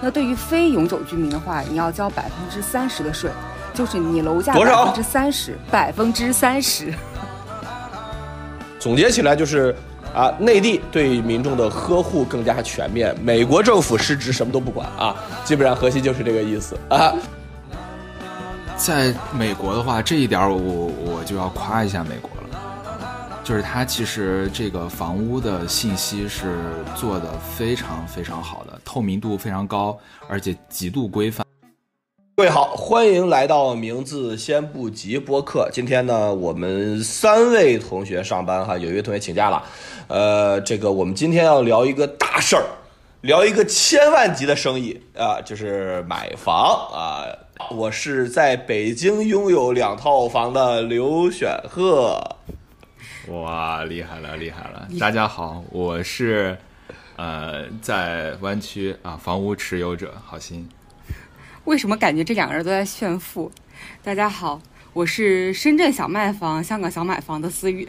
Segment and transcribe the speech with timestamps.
[0.00, 3.30] 那对于非永久居民的话，你要交百分之三十的税，
[3.74, 6.94] 就是你楼价多少百分之三十，百分之三十。
[8.78, 9.74] 总结起来就是
[10.14, 17.12] 啊，内地对民众的呵护更加全面，美国政府失职什么都不管啊，基本上核心就是这个意思啊。
[18.76, 22.37] 在美国的话，这一点儿我我就要夸一下美国了，
[23.48, 26.58] 就是它其实这个房屋的信息是
[26.94, 31.46] 做的非常非常好的，透明度非常高，而且极度规范。
[32.36, 35.66] 各位好，欢迎来到名字先不急播客。
[35.72, 39.64] 今天呢，我们三位同学上班哈，有一位同学请假了。
[40.08, 42.64] 呃，这个我们今天要聊一个大事儿，
[43.22, 47.24] 聊一个千万级的生意啊，就是买房啊。
[47.70, 52.20] 我是在北京拥有两套房的刘选赫。
[53.28, 54.88] 哇，厉害了，厉害了！
[54.98, 56.56] 大家好，我是
[57.16, 60.66] 呃在湾区啊房屋持有者郝鑫。
[61.64, 63.52] 为什么感觉这两个人都在炫富？
[64.02, 64.62] 大家好，
[64.94, 67.86] 我是深圳想卖房、香港想买房的思雨。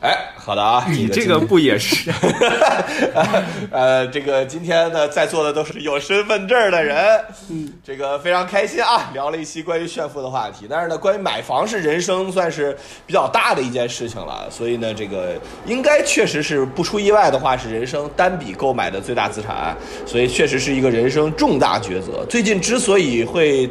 [0.00, 2.10] 哎，好的啊，你这个不也是？
[3.70, 10.66] 呃，这个今天呢，在座的都是有身份证的人，嗯，这个非常开心啊，聊了一期关于炫富的话题。
[10.70, 12.74] 但是呢，关于买房是人生算是
[13.06, 15.34] 比较大的一件事情了，所以呢，这个
[15.66, 22.24] 应该确实是不出意外的话，是人生单笔购买的最大资产，所以确实是一个人生重大抉择。
[22.24, 23.70] 最近之所以会。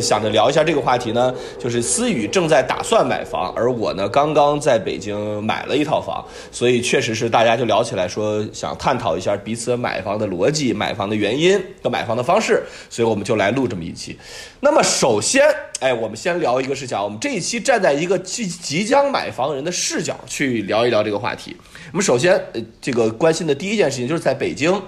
[0.00, 14.18] 想着聊一下这个话题呢，就是思雨正在打算买房，而我呢刚刚在北京买了一套房，所以确实是大家就聊起来说想探讨一下彼此买房的逻辑、买房的原因和买房的方式，所以我们就来录这么一期。
[14.60, 15.44] 那么首先，
[15.80, 21.56] 哎，我们先聊一个事情，我们这一期站在一个即即将买房人的视角去聊一聊这个话题。
[21.92, 24.80] 我们首先呃这个关心的第一件事情就是在北京。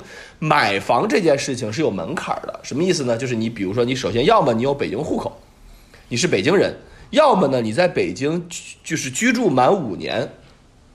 [0.43, 3.17] 买房这件事情是有门槛的，什么意思呢？
[3.17, 5.39] 就是你比如说，你首先要么你有北京户口，
[6.09, 6.73] 你是北京人；
[7.11, 8.49] 要么呢你在北京
[8.83, 10.31] 就是居住满五年，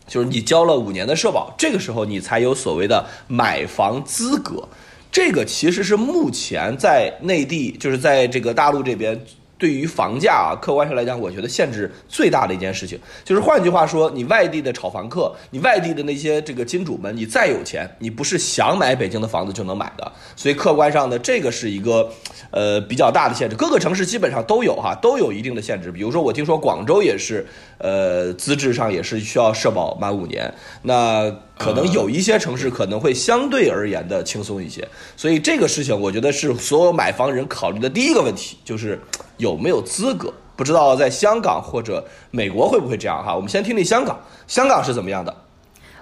[0.07, 4.67] 就是你交了五年的社保，这个时候你才有所谓的买房资格。
[5.11, 9.23] 这个其实是目前在内地，就是在这个大陆这边。
[9.57, 20.11] 对于房价啊，客观上来讲，我觉得限制最大的一件事情，就是换句话说，你外地的炒房客，你外地的那些这个金主们，你再有钱，你不是想买北京的房子就能买的。
[20.35, 22.11] 所以客观上呢，这个是一个
[22.51, 23.55] 呃比较大的限制。
[23.55, 25.91] 各个城市基本上都有哈，都有一定的限制。
[25.91, 27.45] 比如说，我听说广州也是，
[27.77, 30.53] 呃，资质上也是需要社保满五年。
[30.81, 34.88] 那可能有一些城市可能会相对而言的轻松一些。
[35.17, 38.99] 所以这个事情，我觉得是所有买房人考虑的第一个问题，就是。
[39.38, 40.33] 有没有资格？
[40.55, 42.01] 不知道在香港或者
[42.31, 43.35] 美国会不会这样哈？
[43.35, 44.17] 我们先听听香港，
[44.47, 45.35] 香港是怎么样的？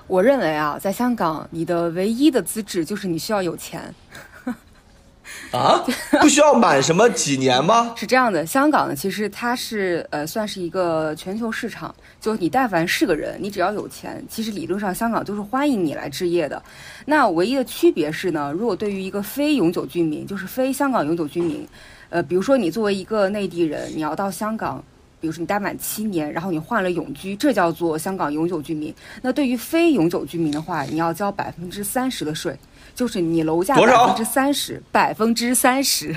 [0.05, 3.91] 我认为啊，在香港，你的唯一的资质就是你需要有钱。
[5.51, 5.83] 啊，
[6.21, 7.93] 不需要满什么几年吗？
[7.97, 11.93] 是这样的，香港呢，其实它是呃，算是一个全球市场。
[12.19, 16.61] 就你但凡是个人，你只要有钱，其实理论上香港都是欢迎你来置业的。
[17.05, 21.67] 那唯一的区别是呢，如果对于一个非永久居民，就是非香港永久居民。
[22.09, 24.83] 呃，比如说你作为一个内地人，你要到香港，
[25.19, 28.93] 比如说你待满七年，然后你换了永居，这叫做香港永久居民。
[29.21, 32.55] 那对于非永久居民的话，你要交百分之三十的税，
[32.95, 36.15] 就是你楼价百分之三十，百分之三十。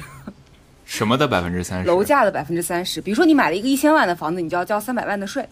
[0.84, 1.88] 什么的百分之三十？
[1.88, 3.00] 楼价的百分之三十。
[3.00, 5.46] 比如说你买了一个一千万的房子，你就要交三百万的税。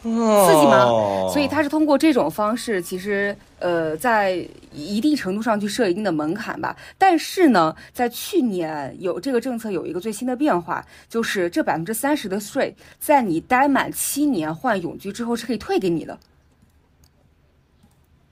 [0.00, 0.86] 刺激吗？
[1.32, 6.76] 所以它是通过这种方式，其实呃，在一定程度上去设一定的门槛吧。
[6.96, 16.16] 但是呢，在去年有这个政策有一个最新的变化，就是这百分之三十的税，在你待满七年换永居之后是可以退给你的。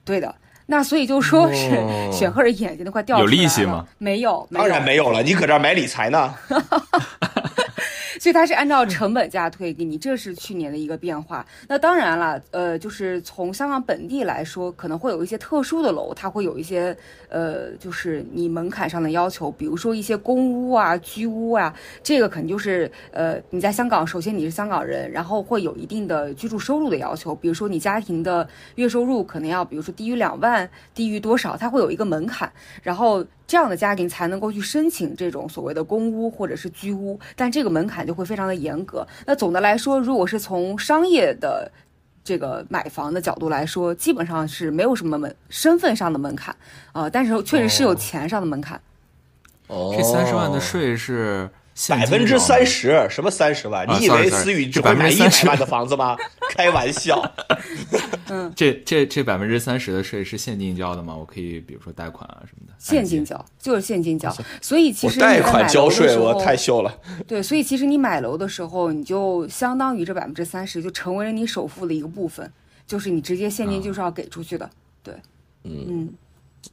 [0.05, 0.33] 对的，
[0.69, 3.35] 那所以就说是雪鹤的眼睛都快掉出来了。
[3.35, 3.85] 有利息吗？
[3.97, 5.23] 没有，当然没有了。
[5.23, 6.33] 你搁这儿买理财呢？
[8.19, 11.45] 所以它是按照成本价退给你，这是去年的一个变化。
[11.67, 16.95] 那当然了，呃，就是从香港本地来说，可能会有一些特殊的楼，它会有一些
[17.29, 33.25] 呃，就是你门槛上的要求，比如说一些公屋啊、居屋啊，这个肯定就是呃，你在香港，首先你是香港人，然后会有一定的居住收入的要求，比如说你家庭的月收入可能要，比如说低于两万，低于多少，它会有一个门槛，然后。
[33.47, 39.07] 这样的家庭才能够去申请这种所谓的公屋或者是居屋，但这个门槛就会非常的严格。
[39.25, 41.71] 那总的来说，如果是从商业的
[42.25, 46.53] 这个买房的角度来说，基本上是没有什么门身份上的门槛
[46.91, 48.79] 啊，但是确实是有钱上的门槛。
[49.67, 51.49] 哦，这三十万的税是
[51.89, 53.85] 百分之三十，什么三十万？
[53.85, 56.17] 啊你以为思雨只会买一30%百万的房子吗？
[56.49, 57.21] 开玩笑，
[58.55, 61.15] 这这这百分之三十的税是现金交的吗？
[61.15, 66.91] 我可以比如说贷款啊什么的，现金交就是现金交，所以其实贷款交税，我太秀了。
[67.27, 72.51] 对，所以其实你买楼的时候，你就相当于这百分之三十就成为了你首付的一个部分，
[72.87, 74.67] 就是你直接现金就是要给出去的。
[75.03, 75.13] 对，
[75.63, 76.09] 嗯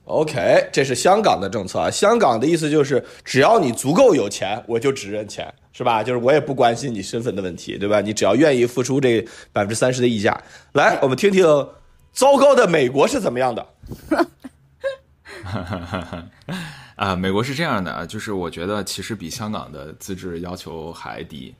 [0.04, 1.90] OK，这是香港的政策啊。
[1.90, 6.02] 香港的意思就是，只要你足够有钱，我就只认钱，是吧？
[6.02, 8.00] 就是我也不关心你身份的问题，对吧？
[8.00, 9.20] 你只要愿意付出这
[9.52, 10.38] 百分之三十的溢价。
[10.72, 11.44] 来，我们听听
[12.12, 13.66] 糟糕的美国是怎么样的。
[16.96, 21.54] 啊，美国是这样的啊，就是我觉得其实比香港的资质要求还低。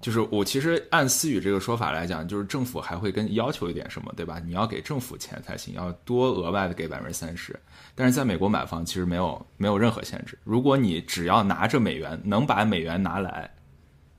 [0.00, 4.40] 就是我其实按思雨这个说法来讲，就是政府还会跟要求一点什么，对吧？
[4.44, 7.58] 你要给政府钱才行，要多额外的给百分之三十。
[7.94, 13.50] 但是在美国买房其实没有没有任何限制，如果你只要拿着美元，能把美元拿来，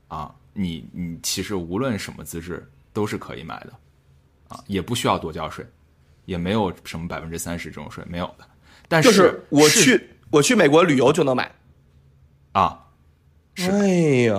[0.08, 3.72] 啊，你你其实无论什么资质都是可以买的，
[4.48, 5.66] 啊，也不需要多交税，
[6.24, 8.46] 也没有什么百分之三十这种税没有的。
[8.88, 11.50] 但就是我去我去美国旅游就能买。
[12.52, 12.78] 啊，
[13.56, 13.86] 哎
[14.26, 14.34] 呀，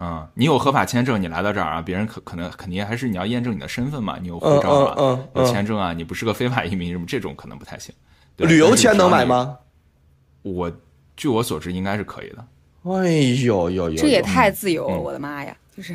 [0.00, 7.94] 嗯，你有合法签证，你来到这儿啊，别人可可能肯定还是你要验证你的身份嘛，你有护照啊，嗯嗯嗯有签证啊，你不是个非法移民什么这种可能不太行。
[8.38, 9.58] 旅游签能买吗？
[10.42, 10.72] 我
[11.16, 12.46] 据我所知应该是可以的，
[12.84, 13.10] 哎
[13.44, 15.56] 呦呦呦，这也太自由了，我的妈呀！
[15.76, 15.94] 就是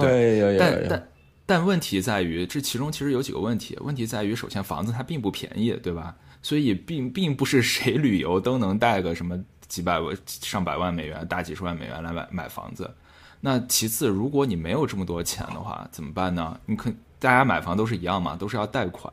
[0.00, 0.86] 对呀呀但呀！
[0.90, 1.08] 但
[1.46, 3.76] 但问题在于，这其中其实有几个问题。
[3.80, 6.14] 问题在于，首先房子它并不便宜，对吧？
[6.42, 9.38] 所以并并不是谁旅游都能带个什么
[9.70, 12.94] 几百万、上百万美元、大几十万美元来买买房子。
[13.40, 16.60] 那其次，如果你没有这么多钱的话，怎么办呢？
[16.66, 19.10] 你可大家买房都是一样嘛，都是要贷款。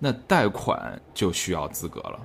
[0.00, 2.18] 那贷款就需要资格了。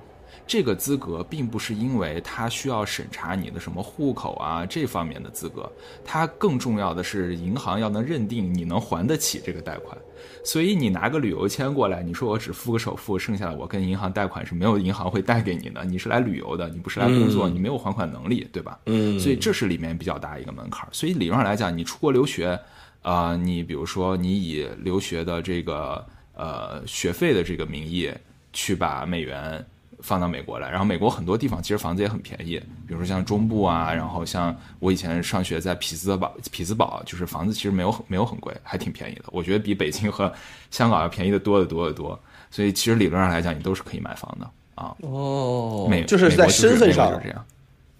[0.46, 5.70] 这个资格并不是因为它需要审查你的什么户口啊这方面的资格，
[6.04, 9.96] 它更重要的是银行要能认定你能还得起这个贷款。
[10.44, 15.84] 所以你拿个旅游签过来，你说我只付个首付，剩下的我跟银行贷款是没有银行会贷给你的。
[15.84, 18.78] 你是来旅游的，你不是来工作，你没有还款能力，对吧？
[18.86, 20.88] 嗯，所以这是里面比较大一个门槛儿。
[20.92, 22.58] 所以理论上来讲，你出国留学，
[23.02, 26.04] 啊、你比如说你以留学的这个
[26.34, 28.10] 呃学费的这个名义
[28.52, 29.64] 去把美元
[30.06, 39.24] 放到美国来，然后美国很多地方其实房子也很便宜，比如说像中部啊，然后像我以前上学在匹兹堡，匹兹堡就是房子其实没有很没有很贵，还挺便宜的。
[39.32, 40.32] 我觉得比北京和
[40.70, 42.18] 香港要便宜的多得多得多。
[42.50, 44.94] 所以其实理论上来讲，你都是可以买房的啊。
[45.00, 47.44] 哦美，就是在身份上就是这样。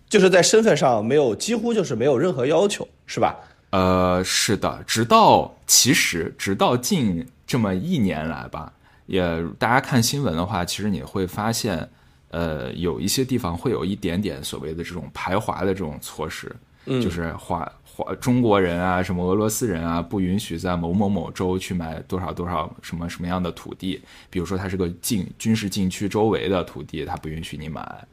[0.09, 3.35] 就是在身份上没有，几乎就是没有任何要求，是吧？
[3.71, 8.73] 呃，是的，直到其实直到近这么一年来吧，
[9.07, 9.21] 也
[9.59, 11.91] 大家看新闻的话，其实你会发现，
[12.37, 16.55] 呃，有一些地方会有一点点所谓的这种排华的这种措施，
[16.85, 28.07] 嗯就是华华中国人啊，什么俄罗斯人啊，不允许在某某某州去买多少多少什么什么样的土地，比如说它是个禁军事禁区周围的土地，它不允许你买。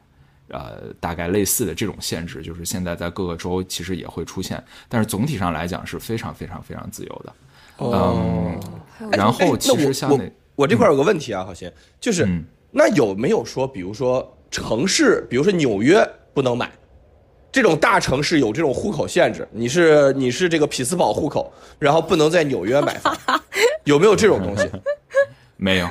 [0.48, 7.32] 呃，大概类似的这种限制，就是现在在各个州其实也会出现，但是总体上来讲是非常非常非常自由的。
[7.78, 8.60] 嗯，
[9.10, 12.44] 然后哎其那我我实像那我这块有个问题啊，好像就是、嗯
[12.76, 16.04] 那有没有说，比如说城市，比如说纽约
[16.34, 16.72] 不能买，
[17.52, 23.16] 这种大城市有这种户口限制，你是你是这个匹兹堡户口，然后不能在纽约买房，
[23.84, 24.68] 有没有这种东西？
[25.56, 25.88] 没有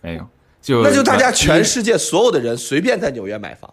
[0.00, 0.26] 没有，
[0.60, 3.72] 就那就大家呃全世界所有的人随便在纽约买房。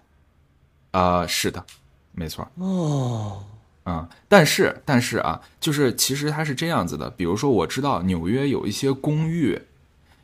[0.92, 1.65] 啊、是的，
[2.12, 2.48] 没错。
[2.56, 3.44] 哦，
[3.86, 9.60] 嗯，但是但是啊，就是其实它是这样子的，比如说我知道纽约有一些公寓，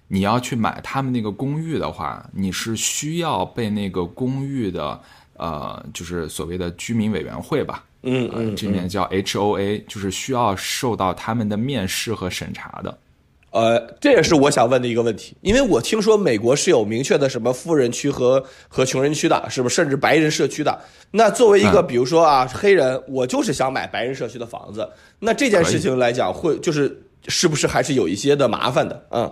[0.08, 5.00] 你要去买他们那个公寓的话，你是需要被那个公寓的
[5.36, 12.98] 呃，就是所谓的居民委员会吧，嗯嗯，这边叫 HOA，就是需要受到他们的面试和审查的。
[13.52, 19.76] 呃，这也是我想问的一个问题，因为我听说美国是有明确的什么富人区和和穷人区的，是不是？
[19.76, 20.80] 甚至白人社区的。
[21.12, 24.88] 那作为一个，嗯比如说啊，黑人，我就是想买白人社区的房子，
[25.20, 29.06] 那这件事情来讲，会就是是不是还是有一些的麻烦的？
[29.12, 29.32] 嗯，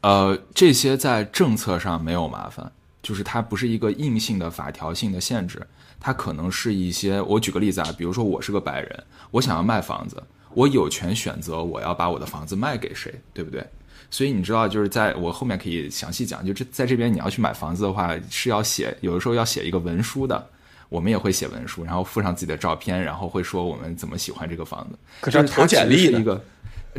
[0.00, 2.70] 呃，这些在政策上没有麻烦，
[3.02, 5.60] 就是它不是一个硬性的法条性的限制，
[5.98, 7.20] 它可能是一些。
[7.22, 10.22] 我举个例子啊，比如说我是个白人，我想要卖房子，
[10.54, 13.66] 我有权选择我要把我的房子卖给谁，对不对？
[14.10, 20.46] 所以你知道，就是在我后面可以详细讲，就这在这边你要去买房子的话，是要写，有的时候要写一个文书的。
[20.88, 24.98] 我们也会写文书，然后附上自己的照片，然后会说我们怎么喜欢这个房子。
[25.20, 26.42] 可就是投简历一个，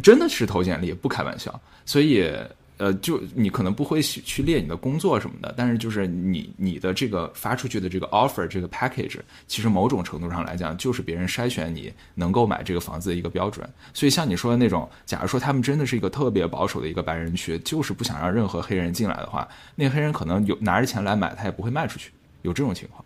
[0.04, 1.60] 真的是投简历，不开玩笑。
[1.88, 2.32] 所以
[2.80, 13.70] 呃，就你可能不会去列你的工作什么的，但是就是你你的这个发出去的这个 offer 这个 package，其实某种程度上来讲，就是别人筛选你能够买这个房子的一个标准。
[13.94, 19.46] 所以像你说的那种，假如说他们真的是一个特别保守的一个白人区，就是不想让任何黑人进来的话，
[19.76, 22.12] 那黑人可能有拿着钱来买，他也不会卖出去，
[22.44, 23.04] 有这种情况。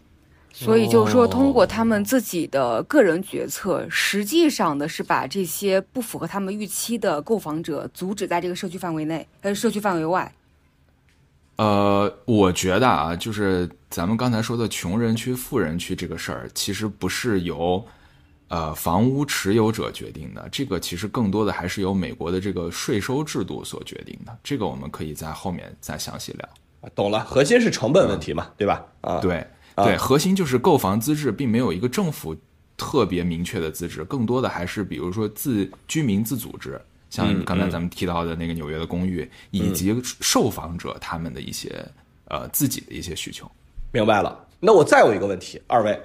[0.55, 10.31] 所以就是说，通过他们自己的个人决策，实际上的是把这些不符合他们预期的购房者阻止在这个社区范围内，呃，社区范围外。
[11.55, 17.83] 呃，我觉得啊，就是咱们刚才说的穷人区、富人区这个事儿，其实不是由
[18.47, 24.37] 呃房屋持有者决定的，这个其实更多的还是由美国的这个税收制度所决定的。
[24.43, 26.49] 这个我们可以在后面再详细聊。
[26.93, 28.85] 懂了，核心是成本问题嘛，对吧？
[29.01, 29.45] 啊，对。
[29.75, 32.35] 对，核心就是购房资质，并没有一个政府
[32.77, 41.85] 特别明确的资质，更多的还是比如说自居民自组织，像刚才咱们提到的那个纽约的公寓，以及受访者他们的一些
[42.29, 43.49] 呃自己的一些需求。
[43.91, 44.47] 明白了。
[44.59, 45.99] 那我再有一个问题，二位，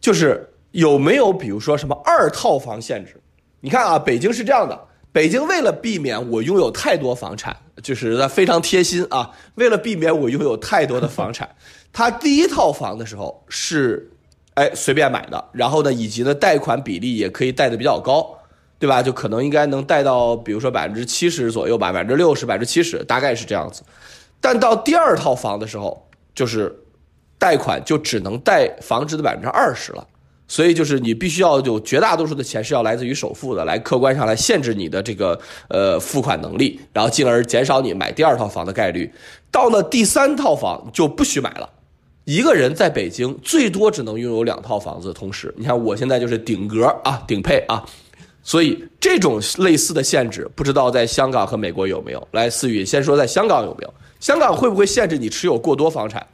[0.00, 3.20] 就是有没有比如说什么二套房限制？
[3.60, 11.48] 你看啊，北京是这样的，北京为了避免我拥有太多房产，就是他非常贴心啊，为了避免我拥有太多的房产。
[11.92, 14.10] 他第一套房的时候是，
[14.54, 18.38] 哎，随便买的，然后呢，以及呢，贷款比例也可以贷的比较高，
[18.78, 19.02] 对吧？
[19.02, 23.82] 就可能应该能贷到，比如说百分之七十左右吧，百分之六十、百分之七十，大概是这样子。
[24.40, 26.74] 但到第二套房的时候，就是
[27.38, 30.06] 贷款就只能贷房子的百分之二十了，
[30.50, 35.38] 所以就是你必须要有绝大多数的钱是要来自于首付的，来客观上来限制你的这个
[35.68, 39.08] 呃付款能力，然后进而减少你买第二套房的概率。
[39.52, 41.70] 到了第三套房就不许买了。
[42.24, 47.84] 一个人在北京最多只能拥有两套房子，同时，你看我现在就是顶格啊，顶配啊，
[48.42, 52.28] 所以这种类似的限制，不知道在香港和美国有没有？
[52.32, 53.94] 来，思雨先说在香港有没有？
[54.18, 56.26] 香港会不会限制你持有过多房产？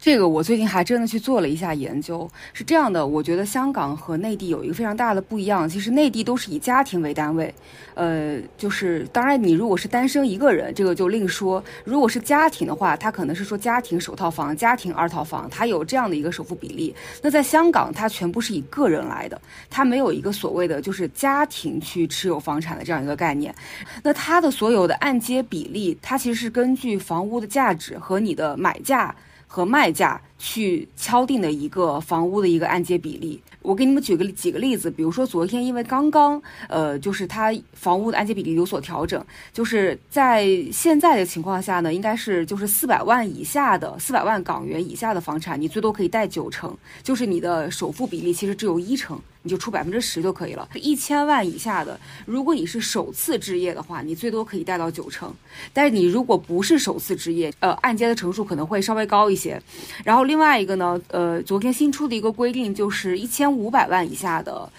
[0.00, 5.68] 这个我最近还真的去做了一下研究，是这样的，我觉得香港和内地有一个非常大的不一样。
[5.68, 7.54] 其实内地都是以家庭为单位，
[7.92, 11.62] 呃，就是当然你如果是单身一个人，这个就另说。
[11.84, 16.94] 如果是家庭的话，它可能是说家庭首套房、家庭二套房，它有这样的一个首付比例。
[17.20, 19.38] 那在香港，它全部是以个人来的，
[19.68, 23.54] 它没有一个所谓的就是家庭去持有房产的这样一个概念。
[24.02, 29.14] 那它的所有的按揭比例，它其实是根据房屋的价值和你的买价。
[29.52, 49.20] 和卖价去敲定的一个房屋的一个按揭比例，我给你们举个几个例子，比如说昨天因为刚刚呃，就是它房屋的按揭比例有所调整，就是在现在的情况下呢，应该是就是四百万以下的四百万港元以下的房产，你最多可以贷九成，就是你的首付比例其实只有一成。
[49.42, 50.68] 你就出百分之十就可以了。
[50.74, 55.32] 一千万以下的，如果你是首次置业的话，你最多可以贷到九成。
[55.72, 59.60] 但是你如果不是首次置业，呃，按揭的成数可能会稍微高一些。
[60.04, 64.70] 然后另外一个呢，呃，昨天新出的一个规定就是一千五百万以下的。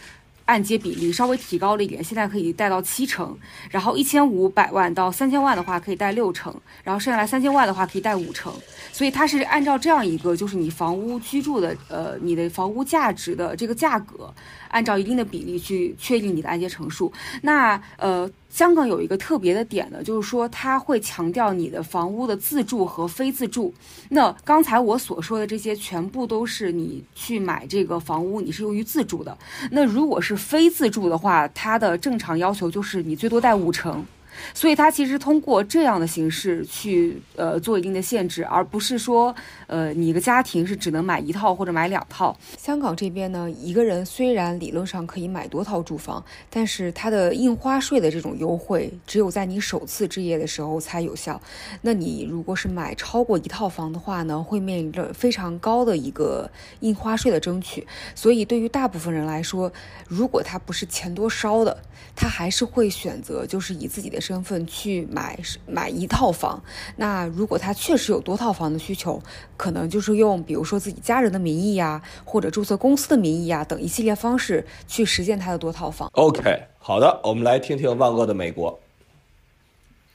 [0.52, 3.38] 按揭比例稍微提高了一点，现在可以贷到七成，
[3.70, 6.54] 然后一千五百万到三千万的话可以贷六成，
[6.84, 8.54] 然后剩下来三千万的话可以贷五成，
[8.92, 14.34] 所以它是按照这样一个，就是你房屋居住的，呃，你的房屋价值的这个价格。
[14.72, 17.12] 按照一定的比例去确定你的按揭成数。
[17.42, 23.74] 那呃，香港有一个特别的点呢，就是说它会强调你的房屋的自住和非自住。
[24.10, 29.38] 那刚才我所说的这些全部都是你去买这个房屋，你是用于自住的。
[29.70, 34.04] 那如果是非自住的话，它的正常要求就是你最多贷五成。
[34.54, 39.34] 所以它其实通过这样的形式去呃做一定的限制，而不是说
[39.68, 42.38] 呃你一个家庭是只能买一套或者买两套。
[42.58, 51.40] 香港这边呢，一个人虽然理论上可以买多套住房，但是它的印花税的这种优惠只有在你首次置业的时候才有效。
[51.82, 57.86] 那你如果是买超过一套房的话呢，会面临着非常高的一个印花税的争取。
[58.16, 59.72] 所以对于大部分人来说，
[60.08, 61.78] 如果他不是钱多烧的，
[62.16, 64.31] 他还是会选择就是以自己的身。
[64.32, 66.64] 身份去买买一套房，
[66.96, 69.22] 那如果他确实有多套房的需求，
[69.58, 76.10] 可能就是用比如说自己家人的名义呀，或者注册公司的名义呀等一系列方式去实现他的多套房。
[76.14, 78.80] OK，好的，我们来听听万恶的美国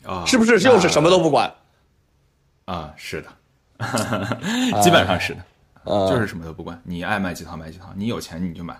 [0.06, 1.52] 啊，是不是就是什么都不管
[2.64, 2.94] 啊？
[2.96, 3.28] 是的，
[4.82, 5.44] 基本上是的，
[6.08, 8.74] 就是什么都不管，你爱买几套买几套，你有钱你就买。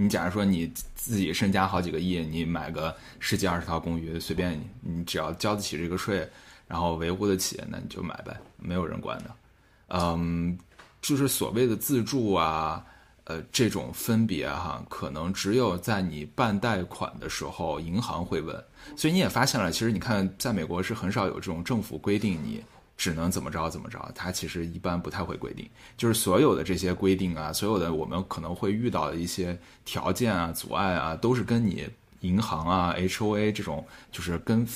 [0.00, 6.26] 你假如说你自己身家好几个亿，你买个十几二十套公寓，随便你，你只要交得起这个税，
[6.66, 9.30] 然后维护得起，那你就买呗，没有人管的。
[9.88, 10.58] 嗯，
[11.02, 12.82] 就是所谓的自住啊，
[13.24, 18.64] 呃，这种分别哈，可能只有在你办贷款的时候，银行会问。
[18.96, 22.64] 所以你也发现了，其实你看，在美国是很少有这种政府规定你
[23.00, 25.66] 只能怎么着怎么着，它其实一般不太会规定。
[25.96, 31.88] 就是所有的这些规定啊，所有的我们可能会遇到的一些条件啊、阻碍啊，都是跟你
[32.20, 34.68] 银行啊、H O A 这种就是跟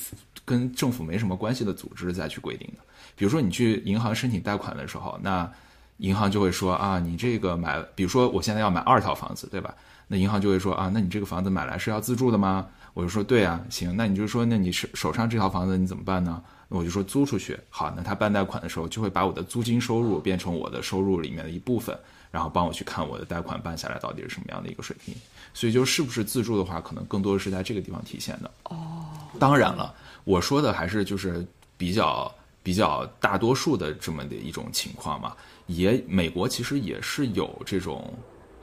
[0.43, 2.83] 跟政府没什么关系的组织再去规定的。
[3.15, 5.53] 比如说你去银行申请贷款的时候，那
[5.99, 9.75] 银行就会说啊，你这个买，比如说我现在要买二套房子，对吧？
[10.09, 12.67] 那银行就会说啊，那你这个房子买来是要自住的吗？
[12.95, 16.43] 我就说对啊，行，那你就说，那你手手上这套房子你怎么办呢？
[16.69, 17.59] 我就说租出去。
[17.71, 21.97] 好，那他办贷款的时候就会把我的租金收入变成我的收入里面的一部分，
[22.31, 25.15] 然后帮我去看我的贷款办下来到底是什么样的一个水平。
[25.53, 28.51] 所以就是不是自住的话，可能更多的是在这个地方体现的。
[28.65, 29.07] 哦，
[29.39, 29.95] 当然了，
[30.25, 35.35] 我说的还是就是比较比较大多数的这么的一种情况嘛。
[35.67, 38.13] 也美国其实也是有这种，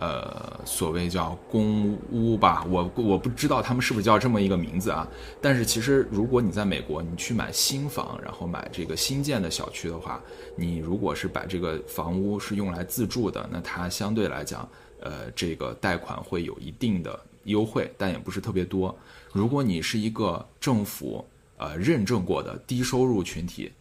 [0.01, 5.07] 呃，所谓叫公屋吧，我我不知道他们是不是叫这么一个名字啊。
[5.39, 10.19] 但是其实如果你在美国，你去买新房，然后买这个新建的小区的话，
[10.55, 14.67] 你如果是把这个房屋是用来自住的，那它相对来讲，
[15.01, 18.97] 呃，这个贷款会有一定的优惠，但也不是特别多。
[19.31, 21.23] 如果你是一个政府
[21.57, 23.71] 呃认证过的低收入群体。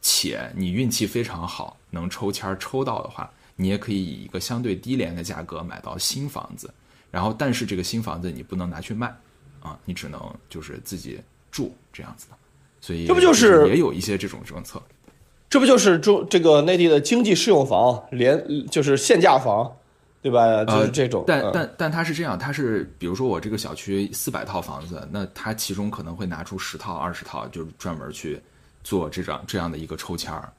[0.00, 3.28] 且你运气非常好，能抽签抽到的话，
[3.60, 6.72] 你也可以以一个相对低廉的价格买到新房子。
[7.10, 9.06] 然后，但是这个新房子你不能拿去卖，
[9.60, 12.36] 啊，你只能就是自己住这样子的。
[12.80, 14.80] 所以这不就是也有一些这种政策？
[15.50, 19.70] 这不就是中这个内地的经济适用房，连就是限价房，
[20.22, 20.64] 对吧？
[20.64, 21.24] 就是这种。
[21.26, 28.40] 但但但它是这样，它是比如说我这个小区四百套房子，那它其中可能会拿出十套、二十套，就是专门去。
[28.84, 30.50] 做这样这样的一个抽签儿，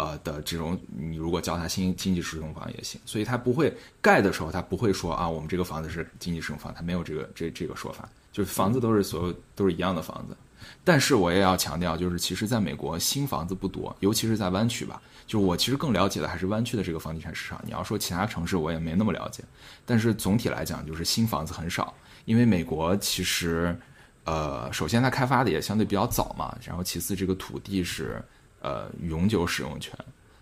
[0.00, 10.34] 呃的这种，你如果叫它新经济适用房也行，所以它不会盖的时候，它不会说啊，我们这个房子是经济适用房，它没有这个这这个说法，就是房子都是所有都是一样的房子。
[10.82, 17.60] 但是我也要强调，就是其实在美国新房子不多，尤其是在湾区吧，就我其实更了解的还是湾区的这个房地产市场。
[17.66, 19.44] 你要说其他城市，我也没那么了解。
[19.84, 23.78] 但是总体来讲，就是新房子很少，因为美国其实。
[24.24, 28.22] 呃，首先它开发的也相对比较早嘛，然后其次这个土地是
[28.60, 29.92] 呃永久使用权，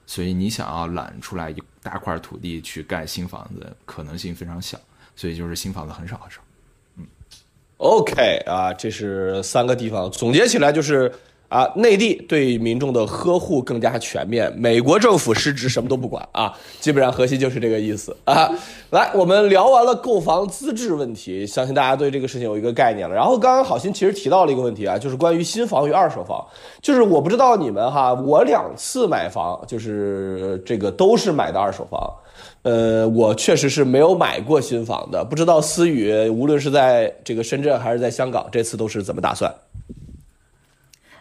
[0.07, 4.79] 所以你想要揽出来一大块土地去盖新房子，可能性非常小，
[5.17, 6.41] 所以就是新房子很少很少。
[6.97, 7.07] 嗯
[7.79, 11.13] ，OK 啊，这是三个地方，总结起来就是。
[11.49, 18.51] 啊，内地对民众的呵护更加全面，美国政府失职什么都不管啊，基本上核心就是这个意思啊。
[18.91, 23.15] 来，我们聊完了购房资质问题，相信大家对这个事情有一个概念了。
[23.15, 26.47] 然后刚刚好心其实提到了一个问题啊，就是关于新房与二手房，
[26.83, 32.13] 就是我不知道你们哈，我两次买房就是这个都是买的二手房，
[32.63, 39.51] 呃，我确实是没有买过新房的，不知道思雨无论是在这个深圳还是在香港，这次都是怎么打算？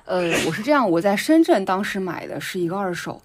[0.08, 3.22] 呃，我是这样，我在深圳当时买的是一个二手，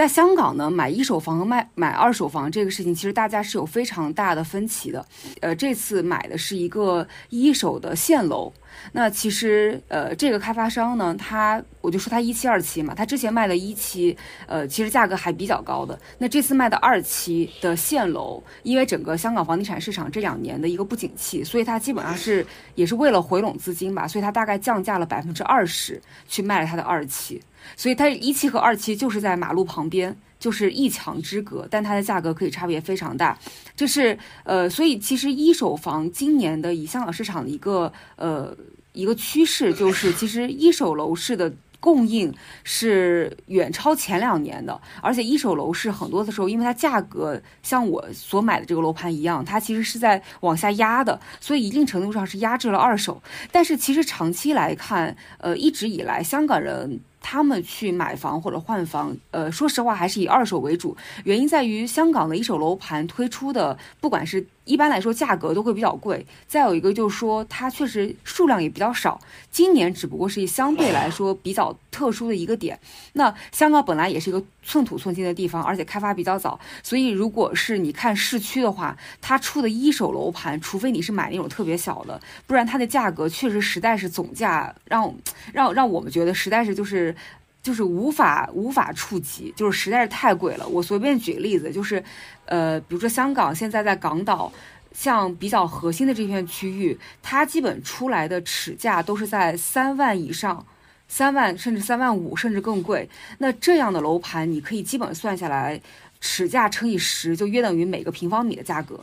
[0.00, 5.04] 在香港呢买一手房和卖买二手房这个事情，其实大家是有非常大的分歧的。
[5.42, 8.50] 呃，这次买的是一个一手的现楼。
[8.92, 15.98] 那其实，呃，这个开发商呢，他我就说他一期、二期嘛，他之前卖的一期，呃，其实价格还比较高的。
[16.16, 27.38] 那这次卖的二期的现楼，因为整个香港房地产市场这两年的一个不景气，所以它基本上是也是为了回笼资金吧，所以它大概降价了百分之二十去卖了它的二期。
[27.76, 30.16] 所以它一期和二期就是在马路旁边。
[30.40, 33.38] 就是一墙之隔，但它的价格可以差别非常大，
[33.76, 38.56] 这是呃，所以其实一手房今年的以香港市场的一个呃
[38.94, 42.32] 一个趋势，就是其实一手楼市的供应
[42.64, 53.22] 是远超前两年的，而且一手楼市很多的时候，因为它价格像我所买的这个楼盘一样，它其实是在往下压的，所以一定程度上是压制了二手。
[53.52, 56.98] 但是其实长期来看，呃，一直以来香港人。
[57.20, 60.96] 他们去买房或者换房，呃，说实话还是以二手为主。
[61.24, 69.20] 原因在于香港的一手楼盘推出的，不管是一般来说价格都会比较贵，再有一个就是说它确实数量也比较少。
[69.50, 72.78] 今年只不过是相对来说比较特殊的一个点。
[73.12, 85.14] 那香港本来也是一个寸土寸金的地方，而且开发比较早，所以如果是你看市区的话，它出的一手楼盘，除非你是买那种特别小的，不然它的价格确实实在是总价让
[85.52, 87.14] 让让我们觉得实在是就是。
[87.62, 90.66] 就是无法无法触及，就是实在是太贵了。
[90.66, 92.02] 我随便举个例子，就是，
[92.46, 94.50] 呃，比如说香港现在在港岛，
[94.94, 100.64] 像比较核心的这片区域，它基本出来的尺价都是在三万以上，
[101.10, 103.06] 三万甚至三万五甚至更贵。
[103.38, 105.78] 那这样的楼盘，你可以基本算下来，
[106.20, 108.98] 尺价乘以十，就约等于每个平方米的价格，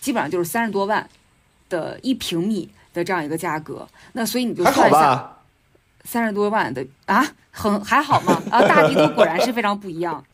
[0.00, 1.08] 基本上就是三十多万
[1.70, 3.88] 的一平米的这样一个价格。
[4.12, 5.32] 那所以你就算一下。
[6.08, 8.40] 三十多万的啊，很还好吗？
[8.48, 10.24] 啊，大地图果然是非常不一样。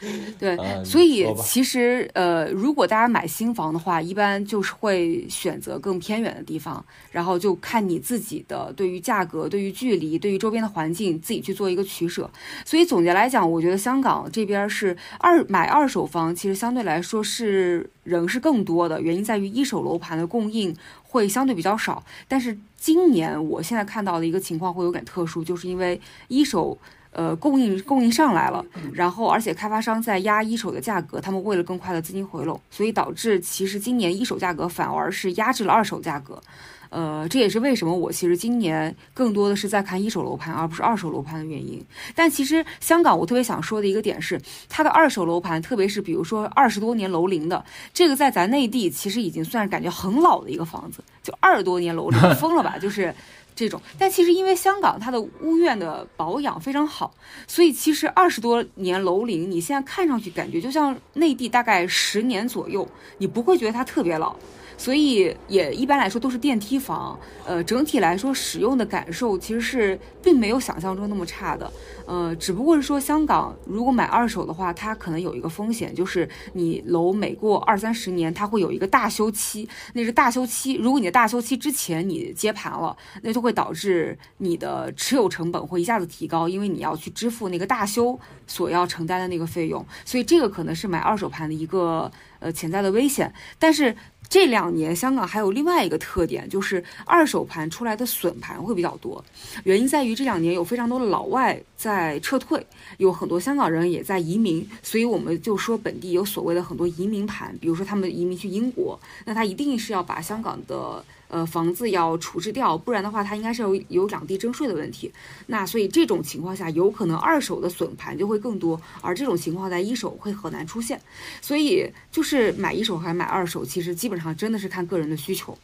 [0.38, 12.30] 对，所以其实呃，如果大家买新房的话，一般就是会选择更偏远的地方，然后就看你自己的对于价格、对于距离、对于周边的环境，自己去做一个取舍。
[12.64, 22.58] 所以总结来讲，我觉得香港这边是二买二手房，其实相对来说是人是更多的，原因在于一手楼盘的供应会相对比较少，但是。
[22.78, 26.78] 今年我现在看到的一个情况会有点特殊，就是因为一手
[27.16, 36.40] 呃供应供应上来了，然后而且开发商在压一手的价格，他们为了更快的资金回笼，所以导致其实今年一手价格反而是压制了二手价格。
[36.88, 41.84] 呃，这也是为什么我其实今年更多的是在看一手楼盘，而不是二手楼盘的原因。
[42.14, 52.78] 但其实香港，我特别想说的一个点是，它的二手楼盘，特别是比如说二十多年楼龄的，这个在咱内地其实已经算是感觉很老的一个房子，就二十多年楼龄， 疯了吧？
[52.78, 53.12] 就是
[53.56, 53.80] 这种。
[53.98, 57.12] 但其实因为香港它的屋苑的保养非常好，
[57.48, 62.86] 所以其实二十多年楼龄，你现在看上去感觉就像内地大概十年左右，
[63.18, 64.36] 你不会觉得它特别老。
[64.76, 71.70] 所以也一般来说都是电梯房，呃，整体来说使用的感受其实是并没有想象中那么差的，
[72.06, 92.10] 呃，只不过是说香港如果买二手的话，它可能有一个风险，就是你楼每过二三十年，它会有一个大修期，那是大修期，如果你的大修期之前你接盘了，那就会导致你的持有成本会一下子提高，因为你要去支付那个大修所要承担的那个费用，所以这个可能是买二手盘的一个
[92.40, 93.96] 呃潜在的危险，但是。
[94.28, 99.24] 这两年香港还有另外一个特点，就是二手盘出来的损盘会比较多。
[99.64, 102.64] 原因在于这两年有非常多的老外在撤退，
[102.98, 111.04] 有很多香港人也在移民，所以我们就说本地有所谓的很多移民盘，比如说他们移民去英国，那他一定是要把香港的。
[111.28, 115.12] 呃，房子要处置掉，不然的话，它应该是有有两地征税的问题。
[115.46, 121.00] 那所以这种情况下，有可能二手的损盘就会更多，而这种情况在一手会很难出现。
[121.40, 125.56] 所以就是买一手还是买二手，其实基本上真的是看个人的需求。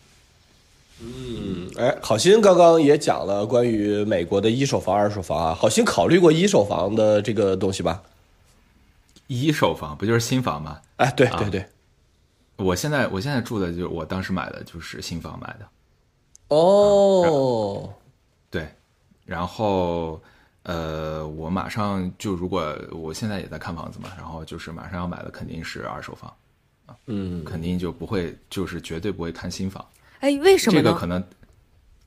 [1.00, 8.02] 嗯，哎，好心刚刚也讲了关于美国的一手房、二手房啊，好心考虑过一手房的这个东西吧？
[9.26, 10.78] 一手房不就是新房吗？
[10.96, 11.66] 哎，对对对。
[12.62, 15.68] 我现在我现在住的就是我当时买的就是新房买的，
[16.48, 17.92] 哦，
[18.50, 18.68] 对，
[19.24, 20.20] 然后
[20.62, 26.32] 呃，我马上就如果我现在也在看房子嘛，然后就是马上要买的肯定是二手房，
[26.86, 29.84] 啊，嗯，肯定就不会就是绝对不会看新房，
[30.20, 31.22] 哎，为什么这个可能？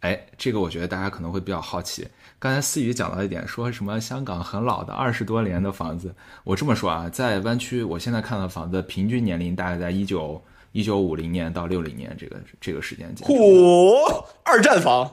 [0.01, 2.07] 哎，这个我觉得大家可能会比较好奇。
[2.37, 6.13] 刚才思雨讲到一点，说什么香港很老的二十多年的房子。
[6.43, 13.27] 我这么说啊，在湾区，我现在看到房子平均年龄大概在一九一九五零年到六零年这个这个时间间。
[13.27, 15.09] 嚯，二战房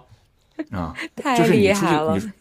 [0.70, 2.14] 啊，太厉害了。
[2.14, 2.32] 就是你出去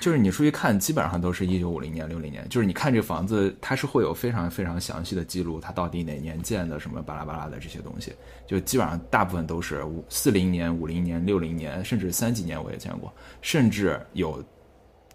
[0.00, 2.46] 就是你出去看，基本上都是一九五零年、六零年。
[2.48, 8.12] 就是你看这房子，它是会有非常非常详细的记录，它到底哪年建的，什么巴拉巴拉的这些东西。
[8.46, 14.44] 就基本上大部分都是五四零年、五零年、六零年，甚至三几年我也见过，甚至有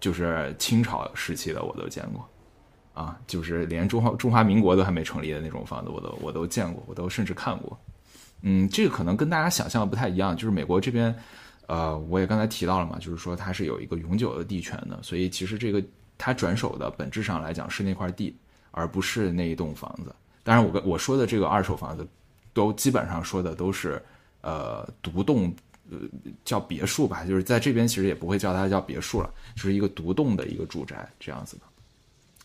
[0.00, 2.28] 就是清朝时期的我都见过。
[2.92, 7.78] 啊，就是连中华中华民国都还没成立的那种房子，我都我都见过，我都甚至看过。
[8.42, 11.14] 嗯，这个可能跟大家想象的不太一样，就是美国这边。
[11.66, 15.82] 呃，我也刚才提到了嘛，就是说它是有一个永久的地权的，所以其实这个
[16.18, 18.36] 它转手的本质上来讲是那块地，
[18.70, 20.14] 而不是那一栋房子。
[20.42, 22.06] 当然，我跟我说的这个二手房子，
[22.52, 24.02] 都基本上说的都是
[24.42, 25.54] 呃独栋，
[25.90, 25.98] 呃
[26.44, 31.62] 叫别墅吧，就是在这边其实也不会叫它叫别墅了，就是一个独栋的一个住宅这样子的。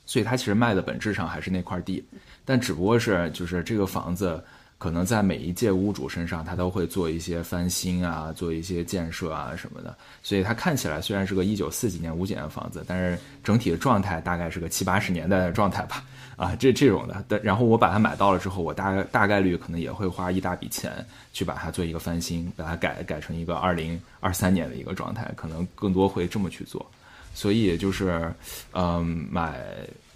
[0.05, 2.03] 所以它其实卖的本质上还是那块地，
[2.45, 4.41] 但只不过是就是这个房子。
[4.79, 16.03] 可能在每一届屋主身上，他都会做一些翻新啊，做一些建设啊什么的，所以它看起来虽然是个一九四几年五几年的房子，但是整体的状态大概是个七八十年代的状态吧。
[16.37, 26.89] 啊，这这种的，但然后我把它买到了之后，我大概大概率可能也会花一大笔钱去把它做一个翻新，把它改改成一个二零二三年的一个状态，可能更多会这么去做。
[27.35, 28.33] 所以就是，
[28.71, 29.59] 嗯，买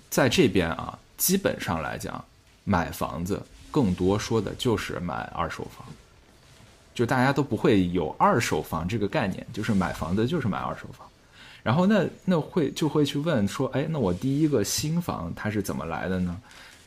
[0.10, 2.23] 在这边啊，基本上来讲，
[2.63, 3.41] 买房子。
[3.74, 5.84] 更多说的就是买二手房，
[6.94, 11.08] 就大家都不会有二手房这个概念，就是买房子就是买二手房。
[11.64, 16.40] 然后那那会就会去问说，哎，那我第一个新房它是怎么来的呢？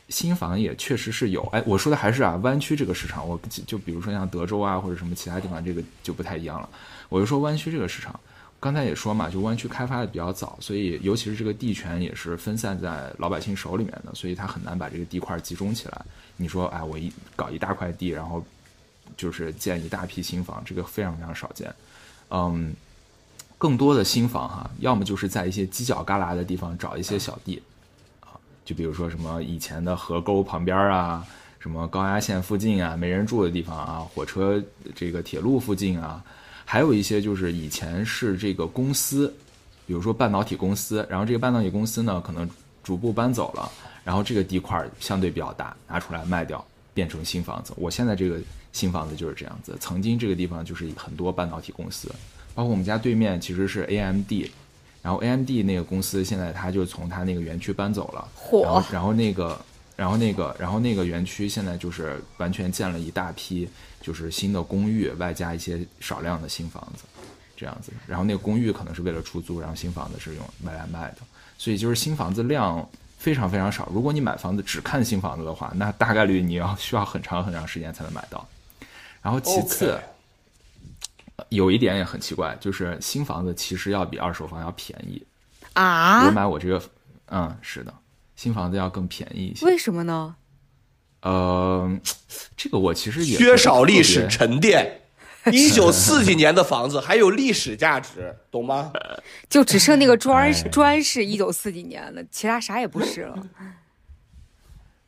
[0.07, 6.69] 新房也确实是有，哎，我说的还是啊，湾区这个市场，我就比如说像德州啊或者什么其他地方，这个就不太一样了。
[7.09, 8.17] 我就说湾区这个市场。
[8.67, 16.05] 刚才也说嘛，就湾区开发的比较早，所以尤其是这个地权也是分散在老百姓手里面的，所以他很难把这个地块集中起来。
[16.35, 18.43] 你说，哎，我一搞一大块地，然后
[19.15, 21.73] 就是建一大批新房，这个非常非常少见。
[22.29, 22.75] 嗯，
[23.57, 27.63] 更多的新房哈，要么就是在一些犄角旮旯的地方找一些小地，
[28.19, 31.25] 啊，就比如说什么以前的河沟旁边啊，
[31.57, 34.61] 什么高压线附近啊，没人住的地方啊，火车
[34.93, 36.21] 这个铁路附近啊。
[36.69, 39.33] 还有一些就是以前是这个公司，
[39.85, 42.47] 比如说半导体公司，然后这个半导体公司呢可能
[42.83, 43.71] 逐步搬走了，
[44.03, 47.71] 然后这个地块相对比较大，拿出来卖掉，变成新房子。
[47.77, 48.37] 我现在这个
[48.73, 49.77] 新房子就是这样子。
[49.79, 52.13] 曾经这个地方就是很多半导体公司，
[52.53, 54.29] 包括我们家对面其实是 AMD，
[55.01, 58.27] 然后 AMD 那个公司现在它就从它那个园区搬走了，
[58.61, 59.57] 然后然后那个。
[59.97, 63.67] 然后那个，然后那个园区现在就是完全建了一大批，
[64.07, 67.03] 就是新的公寓，外加一些少量的新房子，
[67.57, 67.91] 这样子。
[68.07, 71.17] 然后那个公寓可能是为了出租，然后新房子是用卖来卖的。
[71.57, 73.89] 所以就是新房子量非常非常少。
[73.91, 78.47] 如果你买房子只看新房子的话，那大概率你要需要很长很长时间才能买到。
[79.21, 79.99] 然后其次，
[81.49, 85.21] 有一点也很奇怪，就是新房子其实要比二手房要便宜
[85.73, 86.25] 啊。
[86.25, 86.81] 我买我这个，
[87.25, 87.93] 嗯，是的。
[88.37, 90.33] 新房子要更便宜一些，为什么呢？
[91.21, 91.99] 呃，
[92.55, 95.01] 这个我其实也缺少历史沉淀。
[95.51, 98.91] 一九四几年的房子还有历史价值，懂吗？
[99.49, 103.47] 就只剩那个砖砖是一九四几年的，其他啥也不是了。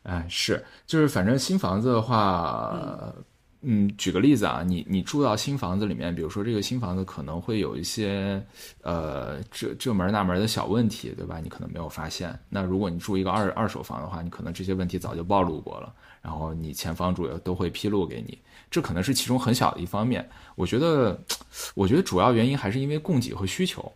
[0.03, 3.13] 哎，是，就是反正新房子的话。
[3.61, 8.41] 嗯，举个例子啊，你你住到新房子里面，比如说这个新房子可能会有一些
[8.83, 11.41] 呃这这门那门的小问题，对吧？
[11.43, 12.39] 你可能没有发现。
[12.47, 18.37] 那如果你住一个二二手房的话，你可能这些问题早就暴露过了，然后你前房主也都会披露给你。
[18.71, 20.25] 这可能是其中很小的一方面。
[20.55, 21.19] 我觉得，
[21.75, 23.91] 我觉得主要原因还是因为供给和需求，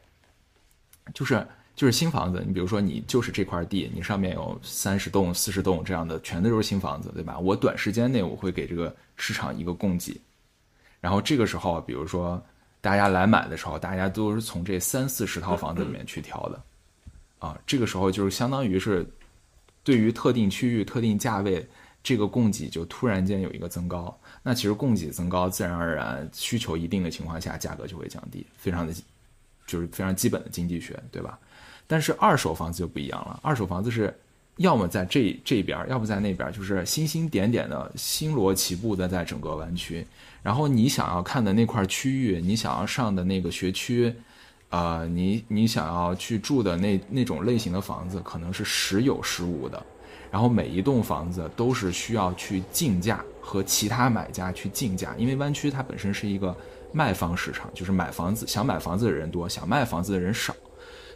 [1.13, 1.47] 就是。
[1.75, 7.39] 就是新房子，你比如说你就是这块地，你上面有三十栋、四十栋这样的，全都是新房子，对吧？
[7.39, 10.15] 我短时间内我会给这个市场一个供给，
[11.01, 12.39] 然后这个时候，比如说
[12.79, 16.61] 大家来买的时候，大家都是从这三四十套房子里面去挑的，
[17.39, 19.03] 啊，这个时候就是相当于是
[19.83, 21.67] 对于特定区域、特定价位，
[22.03, 24.15] 这个供给就突然间有一个增高。
[24.43, 28.93] 那其实供给增高，自然而然需求一定的情况下，价格就会降低，非常的，
[29.65, 31.39] 就是非常基本的经济学，对吧？
[31.87, 34.13] 但是二手房子就不一样了，二手房子是
[34.57, 40.05] 要么在这这边，要不在那边，就是星星点点的星罗棋布的在整个湾区。
[40.41, 44.13] 然后你想要看的那块区域，你想要上的那个学区，
[44.69, 49.81] 啊，你你想要去住的那那种类型的房子，可能是时有时无的。
[50.31, 56.55] 然后每一栋房子都是需要去竞价和其他买家去竞价，因为湾区它本身是一个
[56.91, 60.53] 卖方市场，就是买房子想买房子的人多，想卖房子的人少。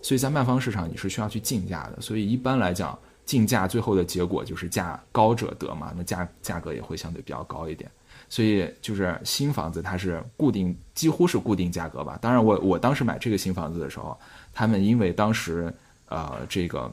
[0.02, 2.02] 所以在卖方市场，你是需要去竞价的。
[2.02, 7.90] 所以一般来讲，竞价最后的结果就是价高者得嘛，那价价格也会相对比较高一点。
[8.30, 12.18] 所以就是新房子它是固定，几乎是固定价格吧。
[12.22, 14.18] 当然，我我当时买这个新房子的时候，
[14.54, 15.74] 他们因为当时
[16.08, 16.92] 呃这个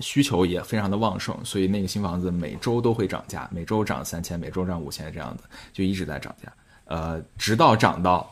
[0.00, 6.52] 需求也非常的旺盛，所以那个新房子每周都会涨价，每周涨三千，每周涨五千这样子，就一直在涨价。
[6.86, 8.30] 呃，直到涨到。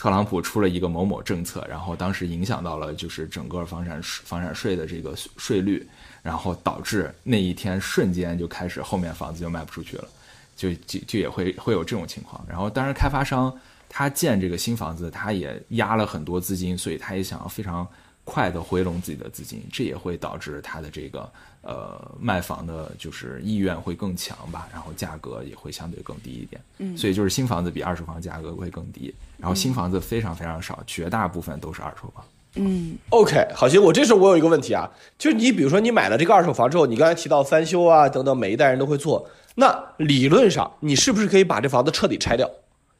[0.00, 5.86] 特朗普出了一个某某政策，然后当时影响到了就是整个房产房产税的这个税率，
[6.22, 10.08] 然后导致那一天瞬间就开始后面房子就卖不出去了，
[10.56, 12.42] 就就就也会会有这种情况。
[12.48, 13.54] 然后当然开发商
[13.90, 17.86] 他建这个新房子，他也压了很多资金，所以他也想要非常
[18.24, 21.30] 快的回笼自己的资金，这也会导致他的这个。
[21.62, 26.60] 呃，卖房的就是意愿会更强吧，然后价格也会相对更低一点。
[26.78, 32.24] 嗯，所以就是新房子比二手房价格会更低，然后新房子非常非常少，绝大部分都是二手房。
[32.56, 42.50] 嗯，OK，好，行，我这时候我有一个问题啊，就是你比如说你买了这个二手房之后，你刚才提到翻修啊等等，每一代人都会做，那理论上你是不是可以把这房子彻底拆掉？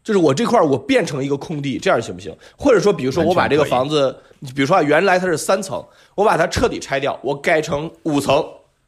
[0.02, 2.34] 就是我这块我变成一个空地，这样行不行？
[2.56, 5.84] 或者说，比如说我把这个房子，你比如说啊原来它是三层，
[6.14, 8.44] 我把它彻底拆掉，我改成五层，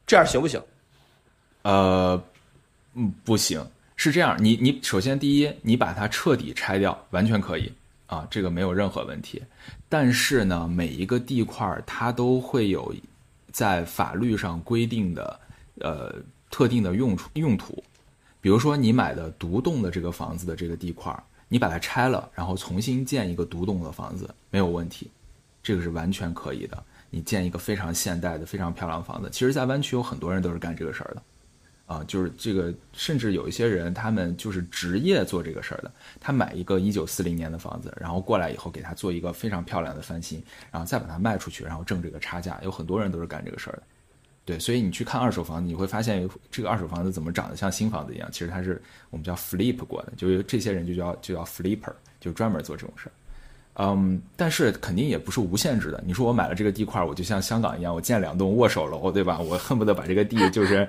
[0.07, 0.61] 这样行不行？
[1.61, 2.21] 呃，
[2.95, 3.65] 嗯，不行。
[3.95, 7.71] 是这样，你你首先第一，你把它彻底拆掉，完全可以
[8.07, 9.41] 啊，这个没有任何问题。
[9.87, 12.93] 但是呢，每一个地块它都会有
[13.51, 15.39] 在法律上规定的
[15.79, 16.13] 呃
[16.49, 17.81] 特定的用处用途。
[18.43, 25.09] 比如说，你买的独栋的这个房子的这个地块，你把它拆了，然后重新建一个独栋的房子，没有问题，
[25.63, 26.83] 这个是完全可以的。
[27.09, 31.23] 你建一个非常现代的、非常漂亮的房子，其实，在湾区有很多人都是干这个事儿的，
[31.85, 43.83] 啊，就是这个，甚至有一些人他们就是职业做这个事儿的，他买一个一九四零年的房子，然后过来以后给他做一个非常漂亮的翻新，然后再把它卖出去，然后挣这个差价，有很多人都是干这个事儿的。
[44.45, 53.11] 对，所以你去看二手房，你会发现这个二手房子怎么长得像新房子一样，其实它是我们叫 flip 过的，就是这些人就叫就叫 flipper，就专门做这种事儿。
[53.75, 56.03] 嗯，但是肯定也不是无限制的。
[56.05, 59.39] 你说我买了这个地块，我就像香港一样，我建两栋握手楼，对吧？
[59.39, 60.87] 我恨不得把这个地 就是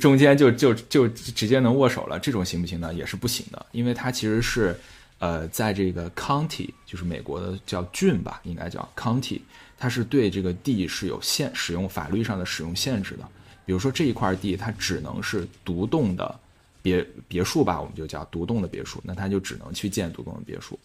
[0.00, 2.92] 中间就就就直接能握手了，这种行不行呢？
[2.92, 4.74] 也是不行的，因为它其实是
[5.18, 9.40] 呃，在这个 county，就是美国的叫郡吧，应该叫 county。
[9.78, 13.28] 它是对这个地是有限使用法律上的使用限制的，
[13.64, 16.38] 比如说这一块地它只能是独栋的
[16.82, 20.78] 别别墅吧，我们就叫独栋的别墅，那它就只能去建独栋的别墅。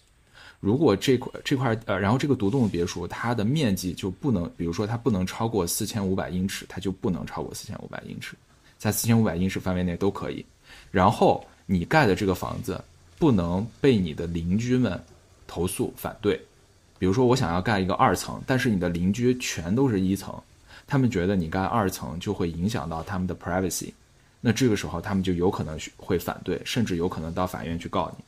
[0.60, 8.36] 如果这块这块呃，然后这个独栋的别墅它的面积就不能，比如说它不能超过四千五百英尺，它就不能超过四千五百英尺，
[8.78, 10.46] 在四千五百英尺范围内都可以。
[10.90, 12.82] 然后你盖的这个房子
[13.20, 15.02] 不能被你的邻居们
[15.48, 16.40] 投诉反对。
[17.04, 20.34] 比如说，我想要盖一个二层，但是你的邻居全都是一层，
[20.88, 23.92] 他们觉得你盖二层就会影响到他们的 privacy，
[24.40, 28.24] 那这个时候他们就有可能会反对，甚至有可能到法院去告你。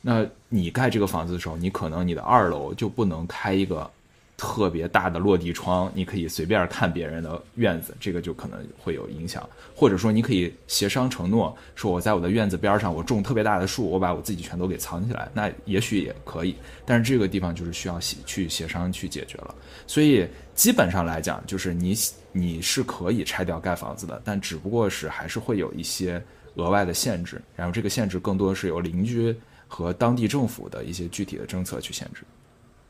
[0.00, 3.90] 那你盖这个房子的时候，你可能你的二楼就不能开一个。
[4.36, 9.48] 特别大的落地窗，你可以随便看别人的院子，这个就可能会有影响。
[9.74, 16.54] 或者说，你可以协商承诺，说我在我的院子边上，我种特别大的树，我把我自己全都给藏起来，那也许也可以。
[16.84, 19.54] 但是这个地方就是需要协去协商去解决了。
[19.86, 21.94] 所以基本上来讲，就是你
[22.32, 26.22] 你是可以拆掉盖房子的，但只不过是还是会有一些
[26.56, 27.40] 额外的限制。
[27.54, 29.34] 然后这个限制更多是由邻居
[29.66, 32.22] 和当地政府的一些具体的政策去限制。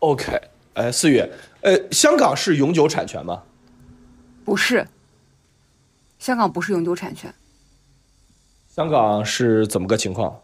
[0.00, 0.40] OK。
[0.76, 3.42] 哎，四月，呃，香港是永久产权吗？
[4.44, 4.86] 不是，
[6.18, 7.34] 香港不是永久产权。
[8.68, 10.42] 香港是怎么个情况？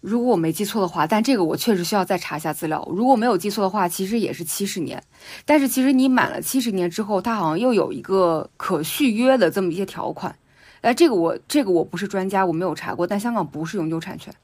[0.00, 2.84] 如果我没记错的话，但这个我确实需要再查一下资料。
[2.90, 5.00] 如果没有记错的话，其实也是七十年。
[5.44, 10.36] 但是其实你满了七十年之后，它好像又有一个可续约的这么一些条款。
[10.80, 13.06] 哎，这个我这个我不是专家，我没有查过。
[13.06, 14.34] 但香港不是永久产权。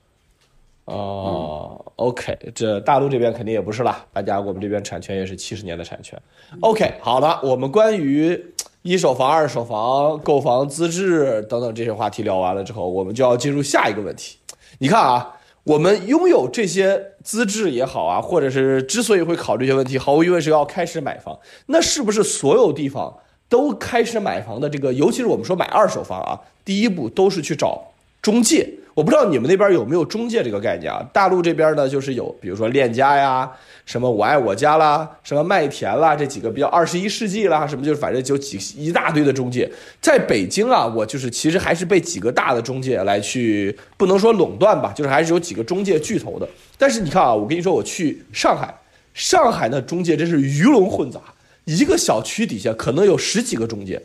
[0.87, 6.21] 哦，OK，这大陆这边肯定也不是了，大家我们这边产权也是七十年的产权。
[6.61, 14.37] OK，好了，我们关于一手房、二手房、购房资质等等这些话题聊完了之后，我们就要进入下一个问题。
[14.79, 21.39] 你看啊，我们拥有这些资质也好啊，或者是之所以会考虑这些问题，毫无疑问是要开始买房。
[21.67, 27.94] 那是不是所有地方都开始买房的这个，尤其是我们说买二手房啊，第一步都是去找
[28.25, 28.67] 中介？
[28.95, 31.05] 我不知道你们那边有没有中介这个概念啊？
[31.13, 33.51] 大陆这边呢，就是有，比如说链家呀，
[33.85, 39.71] 什么我爱我家啦，什么麦田啦，这几个比较二十一世纪啦，什么就是反正就几一大堆的中介。
[40.01, 46.49] 在北京啊，我就是其实还是被几个大的中介来去，不能说垄断吧，就是还是有几个中介巨头的。
[46.79, 48.75] 但是你看啊，我跟你说，我去上海，
[49.13, 51.21] 上海的中介真是鱼龙混杂，
[51.65, 54.01] 一个小区底下可能有十几个中介。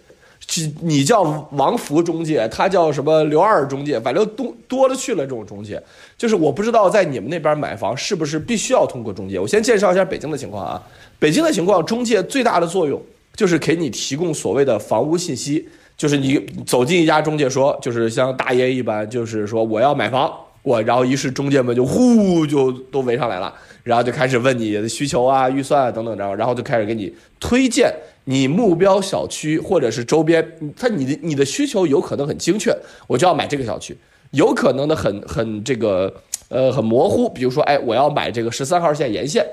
[0.82, 5.24] 你叫王福中介，他叫什么刘二中介，反正多多了去了。
[5.24, 5.82] 这种中介，
[6.18, 9.38] 就是我不知道在你们那边买房是不是必须要通过中介。
[9.40, 10.82] 我先介绍一下北京的情况啊。
[11.20, 13.00] 北京的情况，中介最大的作用
[13.36, 20.34] 就是给你提供所谓的房屋信息，就是你走进一家中介说，就是像大爷一般，就是说我要买房，
[20.64, 27.94] 我然后于是中介们就呼就都围上来了，然后就开始问你的需求啊、预算啊等等，然后然后就开始给你推荐。
[28.30, 32.72] 你目标小区或者是周边，它你的你的需求有可能很精确，
[33.08, 33.96] 我就要买这个小区；
[34.30, 36.13] 有可能的很很这个
[36.50, 39.44] 呃很模糊，比如说哎我要买这个十三号线沿线，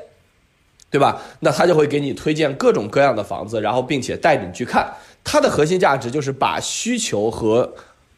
[0.91, 1.23] 对吧？
[1.41, 4.93] 那他就会给你推荐各种各样的房子，然后并且带你去看。
[5.25, 7.73] 它的核心价值就是把需求和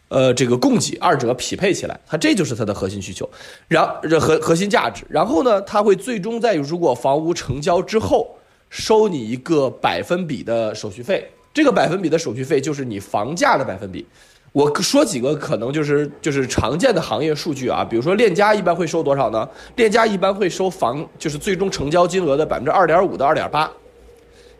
[0.08, 3.30] 呃这个供给二者匹配起来，它这就是它的核心需求，
[3.68, 5.04] 然这核核心价值。
[5.08, 8.37] 然后呢，它会最终在如果房屋成交之后。
[8.70, 14.06] 收你一个百分比的手续费，这个百分比的手续费就是你房价的百分比。
[14.52, 19.48] 我说几个可能就是就是常见的行业数据啊，比如说链家一般会收多少呢？
[19.76, 23.70] 链家一般会收房就是最终成交金额的百分之二点五到二点八，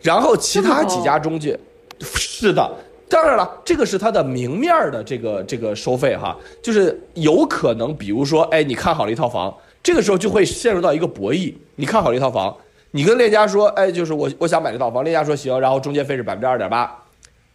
[0.03, 1.59] 然后其他几家中介，
[2.01, 2.71] 是的，
[3.09, 12.55] 当然了，这个是它的明面的这个这个收费哈，就是有可能，比如说，哎，你看好了一套房，这个时候就会陷入到一个博弈，你看好了一套房。
[12.91, 17.03] 你跟链家说，哎，就是我我想买这套房，链家说行，然后中介费是百分之二点八，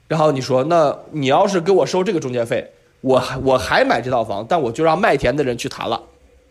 [0.07, 2.69] 然后你说，那你要是给我收这个中介费，
[3.01, 5.99] 我我还买这套房，但我就让麦田的人去谈了，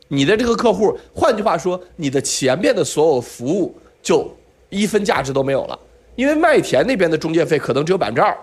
[0.09, 3.72] 你的这个客户，换句话说，你的前面的所有服务
[4.03, 4.28] 就
[4.68, 5.78] 一分价值都没有了，
[6.16, 8.37] 因为麦田那边的中介费可能只有百分之二，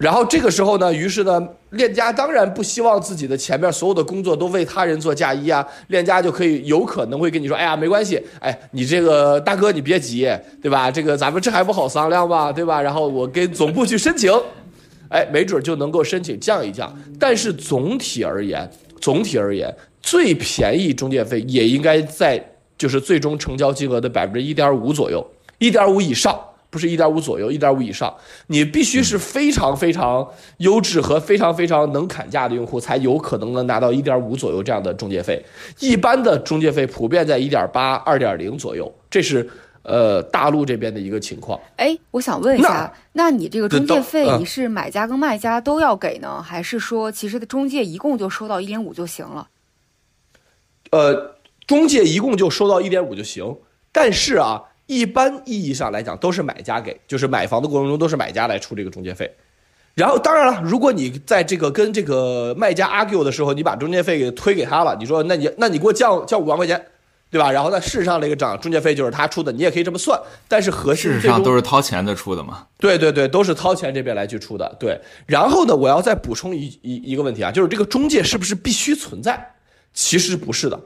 [0.00, 10.26] 然后这个时候呢，于是呢，链家当然不希望自己的前面所有的工作都为他人做嫁衣啊，链家就可以有可能会跟你说，哎呀，没关系，哎，你这个大哥你别急，
[10.62, 10.90] 对吧？
[10.90, 12.50] 这个咱们这还不好商量吗？
[12.50, 12.80] 对吧？
[12.80, 14.32] 然后我跟总部去申请，
[15.10, 16.90] 哎，没准就能够申请降一降。
[17.18, 18.66] 但是总体而言，
[19.02, 19.70] 总体而言，
[20.00, 22.42] 最便宜中介费也应该在
[22.78, 25.22] 就是最终成交金额的百分之一点五左右，
[25.58, 26.40] 一点五以上。
[26.70, 28.14] 不是一点五左右，一点五以上，
[28.46, 30.26] 你必须是非常非常
[30.58, 35.44] 优质和非常非常能砍价的用户，才有可能能拿到一点五左右这样的中介费。
[35.80, 39.50] 一般的中介费普遍在一点八、二点零左右，这是
[39.82, 41.58] 呃大陆这边的一个情况。
[41.74, 49.48] 哎，我想问一下，那你这个中介费你是买家跟卖家都要给呢，还是说其实的中介一共就收到一点五就行了？
[50.92, 51.34] 呃，
[51.66, 53.56] 中介一共就收到一点五就行，
[53.90, 54.66] 但是啊。
[54.90, 59.32] 一般意义上来讲，都是买家给，就是买房的过程中都是买家来出这个中介费。
[59.94, 66.86] 然后，当然了，如果你在这个跟这个卖家 argue 的时候，你把中介费给推给他了，你说，那你那你给我降降五万块钱，
[67.30, 67.52] 对吧？
[67.52, 70.20] 然后在事实上，这个涨中介费就是他出的，你也可以这么算。
[70.48, 72.66] 但是核心事实上都是掏钱的出的嘛？
[72.78, 74.76] 对对对，都是掏钱这边来去出的。
[74.80, 75.00] 对。
[75.26, 79.54] 然后呢，我要再补充一一一个问题啊，就是这个中介是不是必须存在？
[79.92, 80.80] 其实不是的。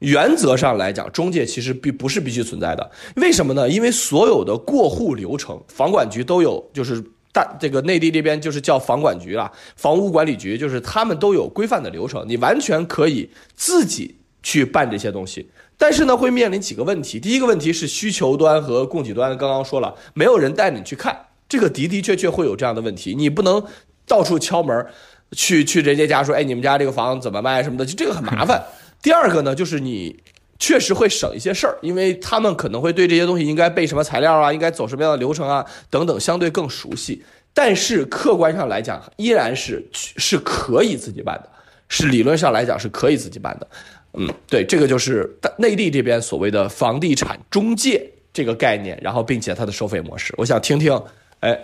[0.00, 2.90] 原则上来讲，中介其实必不是必须存在的。
[3.16, 3.68] 为什么呢？
[3.68, 15.48] 因为所有的过户流程，房管局都有，就是大这个内地这边就是叫房管局啊，房屋管理局，就是他们都有规范的流程，你完全可以自己去办这些东西。
[15.78, 17.20] 但是呢，会面临几个问题。
[17.20, 21.14] 第一个问题是需求端和供给端，刚刚说了，没有人带你去看，
[21.48, 23.14] 这个的的确确会有这样的问题。
[23.14, 23.62] 你不能
[24.06, 24.86] 到处敲门，
[25.32, 28.62] 去去人家家说，哎，你们家这个房怎么卖什么的，就这个很麻烦。
[29.06, 30.20] 第二个呢，就是你
[30.58, 37.22] 确实会省一些事儿，因为他们可能会对这些东西应该备什么材料啊，应该走什么样的流程啊等等，相对更熟悉。
[37.54, 41.48] 但是客观上来讲，依然是是可以自己办的，
[41.88, 43.68] 是理论上来讲是可以自己办的。
[44.14, 51.00] 嗯，对，这个就是内地这边所谓的房地产中介这个概念，然后并且它的收费模式，我想听听，
[51.38, 51.56] 哎。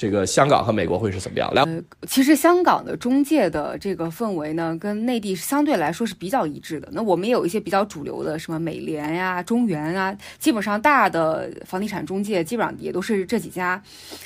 [0.00, 1.52] 这个香港和美国会是怎么样？
[1.52, 1.62] 来，
[2.08, 6.88] 其实香港的中介的这个氛围呢，跟内地相对来说是比较一致的。
[6.92, 13.82] 那我们也有一些比较主流的，什么美联呀、中原啊，基本上大的房地产中介基本上也都是这几家。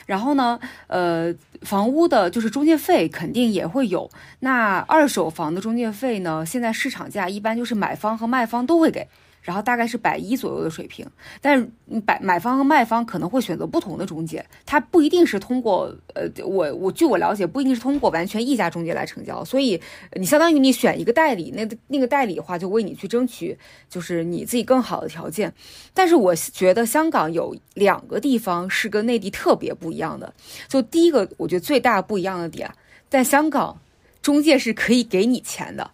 [0.07, 0.57] 然后呢，
[0.87, 4.09] 呃，房屋的就是中介费肯定也会有。
[4.39, 9.09] 那二手房的中介费呢，现在市场价一般就是买方和卖方都会给。
[9.45, 11.07] 然后大概是百一左右的水平，
[11.43, 11.71] 但是
[12.07, 19.79] 买买方和卖方可能会选择不同的中介，他不一定是通过呃，我我据我了解，不一定是通过完全一家中介来成交，所以
[20.15, 23.57] 你相当于你选一个代理，那那个代理的话就为你去争取
[23.91, 25.53] 就是你自己更好的条件。
[25.93, 30.33] 但是我觉得香港有两个地方是跟内地特别不一样的，
[30.69, 32.71] 就第一个，我觉得最大不一样的点，
[33.11, 33.79] 在香港
[34.23, 35.91] 中介是可以给你钱的。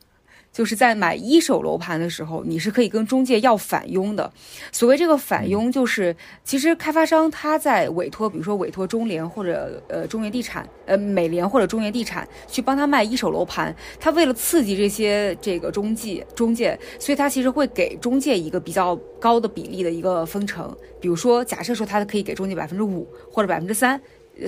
[0.61, 4.31] 就是在买一手楼盘的时候，你是可以跟中介要返佣的。
[4.71, 20.77] 所谓这个返佣，就是其实开发商他在委托，比如说委托中联或者呃中原地产，呃美联或者中原地产去帮他卖一手楼盘，他为了刺激这些这个中介中介，所以他其实会给中介一个比较高的比例的一个分成。
[21.01, 23.99] 比如说，假设说他可以给中介百分之五或者百分之三。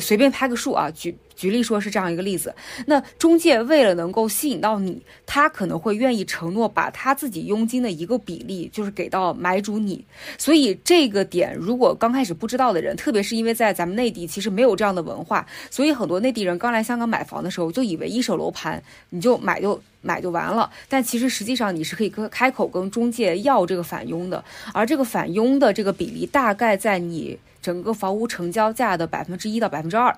[0.00, 2.54] 随便拍个数啊，举举例说是这样一个例子。
[2.86, 10.04] 那中介为了能够吸引到你，他可能会愿意承诺把他自己佣金的一个比例，就是给到买主你。
[10.38, 20.70] 所以这个点，如果刚开始不知道的人，特别是因为在咱们内地其实没有这样的文化，所以很多内地人刚来香港买房的时候，就以为一手楼盘你就买就买就完了。
[20.88, 27.38] 但其实实际上你是可以跟开口跟中介要这个返佣的，而这个返佣的这个比例大概在你。
[27.62, 30.14] 整个房屋成交价的百分之一到百分之二，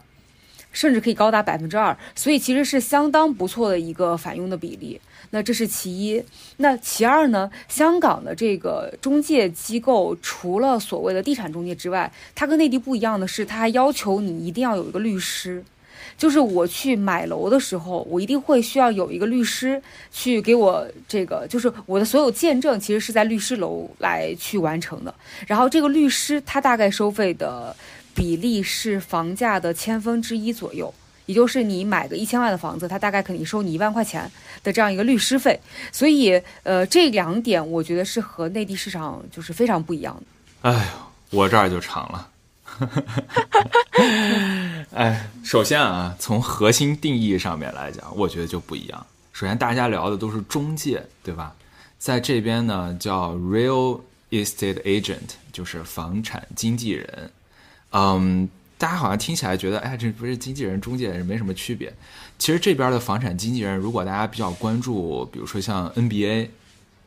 [0.72, 5.00] 甚至可以高达百分之二，所以其实是相当不错的一个返佣的比例。
[5.30, 6.22] 那这是其一。
[6.58, 7.50] 那其二呢？
[7.68, 15.64] 香港的这个中介机构，除了所谓的地产中介之外，它跟内地不一样的是，它还要求你一定要有一个律师。
[16.16, 19.80] 就是我去买楼的时候，我一定会需要有一个律师
[20.12, 25.14] 去给我这个，就是我的所有见证，其实是在律师楼来去完成的。
[25.46, 27.74] 然后这个律师他大概收费的
[28.14, 30.92] 比例是房价的千分之一左右，
[31.26, 34.30] 也就是你买个一千万的房子，他大概可以收你一万块钱
[34.62, 35.58] 的这样一个律师费。
[35.90, 40.70] 所以，呃，这两点我觉得是和内地市场就是非常不一样的。
[40.70, 42.28] 哎呦，我这儿就长了。
[44.92, 49.06] 哎，首先啊，从核心定义上面来讲，我觉得就不一样。
[49.32, 51.54] 首先，大家聊的都是中介，对吧？
[51.98, 54.00] 在这边呢，叫 real
[54.30, 57.30] estate agent，就是房产经纪人。
[57.90, 61.92] 嗯，大家好像听起来觉得，哎，这不是经纪人、中介人没什么区别。
[62.38, 66.48] 其实这边的房产经纪人，如果大家比较关注，比如说像 NBA，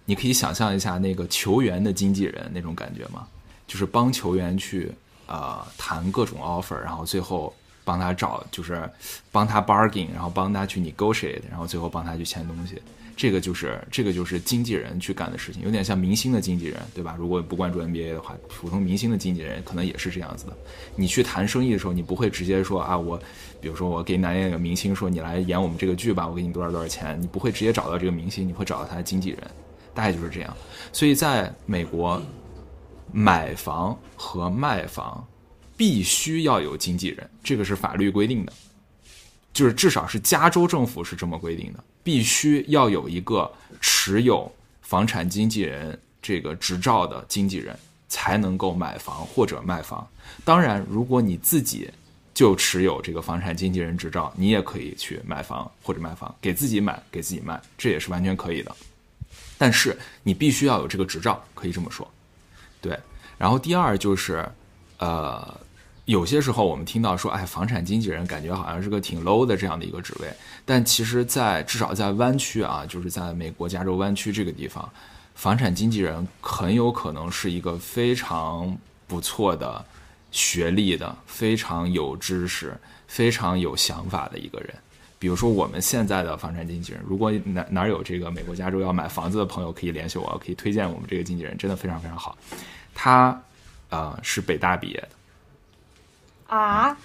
[0.05, 3.27] 你可以想象一下那个球员的经纪人那种感觉吗？
[3.67, 4.91] 就是帮球员去
[5.27, 7.53] 呃谈各种 offer，然后最后
[7.83, 8.89] 帮他找，就是
[9.31, 12.81] 帮他 bargain，然后帮他去 negotiate，然后最后帮他去签东西。
[13.15, 17.15] 这个就是这个就是经纪人去干的事情，有点像明星的经纪人，对吧？
[17.17, 20.53] 如果不关注 NBA 的话，普通明星的经纪人可能也是这样子的。
[20.95, 23.19] 你去谈生意的时候，你不会直接说啊，我
[23.59, 29.39] 比如说我给哪哪个明星说你来演我们这个剧吧，我给你多少多少钱，你不会直接找到这个明星，你会找到他的经纪人，
[29.95, 30.55] 大概就是这样。
[30.93, 32.21] 所以在美国，
[33.11, 35.25] 买房和卖房
[35.75, 38.53] 必须要有经纪人，这个是法律规定的，
[39.53, 41.83] 就是至少是加州政府是这么规定的。
[42.03, 43.51] 必须要有一个
[43.81, 44.49] 持有
[44.81, 47.77] 房产经纪人这个执照的经纪人，
[48.07, 50.07] 才能够买房或者卖房。
[50.45, 51.89] 当然，如果你自己
[52.33, 58.73] 就持有这个房产经纪人执照，你也可以去买房或者卖房，给自己买给自己卖，这也是完全可以的。
[59.57, 62.09] 但是你必须要有这个执照，可以这么说。
[62.87, 62.97] 对，
[63.37, 64.47] 然后第二就是，
[64.99, 65.59] 呃。
[66.07, 70.33] 有些时候我们听到说，哎，房产经纪人感觉好像是个挺 low 的这样的一个职位，
[70.63, 74.89] 但其实，在至少在湾区啊，就是在美国加州湾区这个地方，
[75.35, 78.73] 房产经纪人很有可能是一个非常
[79.05, 79.83] 不错的
[80.31, 82.73] 学历的、非常有知识、
[83.05, 84.73] 非常有想法的一个人。
[85.19, 92.37] 比如说，我们现在的房产经纪人，如果哪哪有这个美国加州要买房子的朋友，可以联系我，可以推荐我们这个经纪人，真的非常非常好。
[92.99, 93.39] 他，
[93.91, 96.55] 呃，是北大毕业的。
[96.55, 96.97] 啊，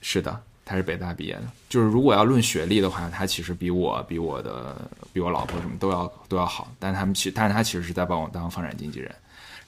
[0.00, 1.44] 是的，他是北大毕业的。
[1.68, 6.68] 就是如果要论学历的话，他其实比我、比我的、比我老婆什么都要都要好。
[6.80, 9.14] 但他们其，但是他其实是在帮我当房产经纪人。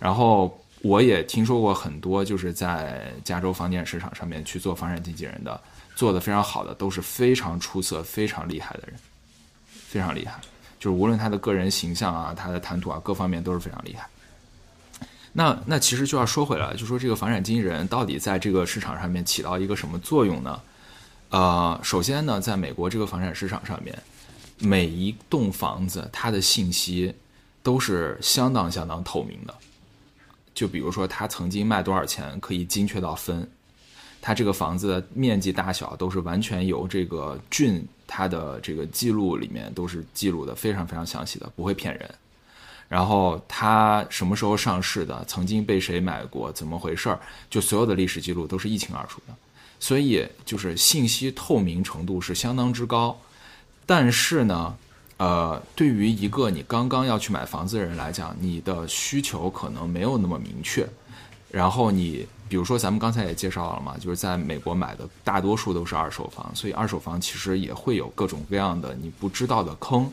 [0.00, 5.60] 然后我也听说过很多，就是在加州房地产市场上面去做房产经纪人的，
[5.94, 8.96] 做的非常好的，都是非常出色、非常厉害的人，
[9.70, 10.40] 非常厉害。
[10.80, 14.08] 就是无论他的个人形象啊，他的谈吐啊，各方面都是非常厉害。
[15.38, 20.58] 那那其实就要说回来，就说这个房产经纪人到底在这个市场上面起到一个什么作用呢？
[21.28, 23.94] 呃，首先呢，在美国这个房产市场上面，
[24.58, 27.14] 每一栋房子它的信息
[27.62, 29.54] 都是相当相当透明的。
[30.54, 33.42] 就比如说，它曾经卖多少钱，可以精确到分；
[34.22, 42.14] 它这个房子的面积大小都是完全由这个郡它的这个记录里面都是记录的非常非常详细的，不会骗人。
[42.88, 47.18] 然后它什么时候上市的，曾经被谁买过，怎么回事儿，
[47.50, 49.34] 就所有的历史记录都是一清二楚的，
[49.80, 53.18] 所以就是信息透明程度是相当之高。
[53.84, 54.76] 但是呢，
[55.16, 60.86] 呃，对于一个你刚刚要去买房子的人来讲，你的需求可能没有那么明确。
[61.50, 70.12] 然后你比如说咱们刚才也介绍了嘛，就是在美国买的大多数都是二手房，所以二手房其实也会有各种各样的你不知道的坑。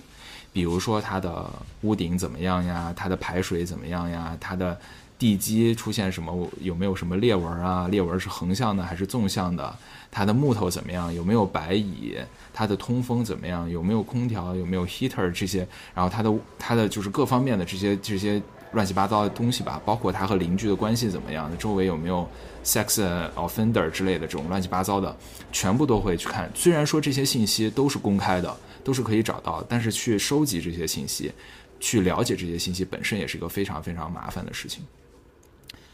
[0.54, 1.50] 比如说它的
[1.82, 2.94] 屋顶怎么样呀？
[2.96, 4.38] 它的排水怎么样呀？
[4.40, 4.78] 它的
[5.18, 6.48] 地基出现什么？
[6.62, 7.88] 有没有什么裂纹啊？
[7.90, 9.76] 裂纹是横向的还是纵向的？
[10.12, 11.12] 它的木头怎么样？
[11.12, 12.16] 有没有白蚁？
[12.54, 13.68] 它的通风怎么样？
[13.68, 14.56] 有没有空调？
[14.56, 15.68] 有没有 heater 这些？
[15.96, 18.40] 然后它的它的就是各方面的这些这些
[18.74, 21.50] 乱七八糟的东西吧，包括它和邻居的关系怎么样？
[21.58, 22.30] 周围有没有
[22.64, 23.04] sex
[23.36, 25.16] offender 之类的这种乱七八糟的，
[25.52, 26.52] 全部都会去看。
[26.54, 28.56] 虽然说这些信息都是公开的。
[28.84, 31.32] 都是可以找到，但是去收集这些信息，
[31.80, 34.84] 去了解这些信息本身也是一个非常非常麻烦的事情。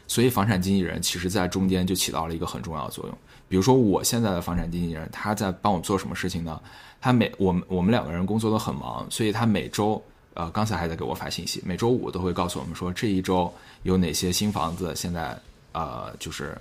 [0.06, 3.16] 所以，房产经纪人其实在中间就起到了一个很重要的作用。
[3.48, 6.60] 比如说，我现在的房产经纪人，他在帮我做什么事情呢？
[7.00, 10.02] 他每我们我们两个人工作都很忙，所以他每周
[10.34, 13.52] 呃，刚才还在给我发信息，每周五都会告诉我们说这一周
[13.84, 15.38] 有哪些新房子现在
[15.72, 16.58] 呃就是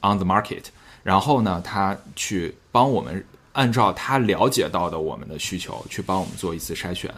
[0.00, 0.64] on the market，
[1.02, 3.22] 然后呢，他去帮我们。
[3.52, 7.12] 按照他了解到的我们的需求去帮我们做一次筛选，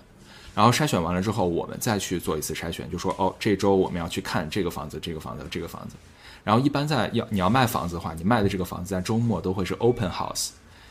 [0.54, 5.96] 然后筛选完了之后，我们再去做一次筛选，就说哦，这周我们要去看这个房子、这个房子、这个房子。
[6.42, 10.48] 然后一般在要你要卖房子的话，你卖的这个房子在周末都会是 open house，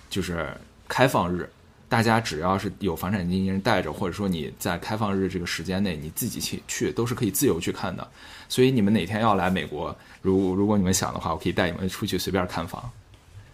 [0.10, 0.48] 就是
[0.88, 1.50] 开放日，
[1.88, 8.08] 大家只要是有房产经纪人带着，或者说你在开放日这个时间内你自己去去，都是可以自由去看的。
[8.48, 12.90] 所以你们哪天要来美国，如如果你们想的话，我可以带你们出去随便看房。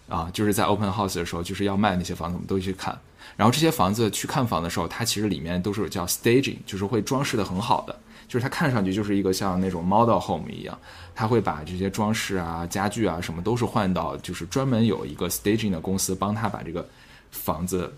[0.08, 2.98] 啊，就是在 open house 的时候，就是要卖那些房子，我们都去看。
[3.36, 7.96] 然后这些房子去看房的时候，它其实里面都是叫 staging，就是会装饰的很好的，
[8.28, 10.78] 就是它看上去就是一个像那种 model home 一样，
[11.16, 16.88] 它会把这些装饰啊、家具啊什么都是换到，就是专门有一个 staging 的公司帮他把这个
[17.32, 17.92] 房子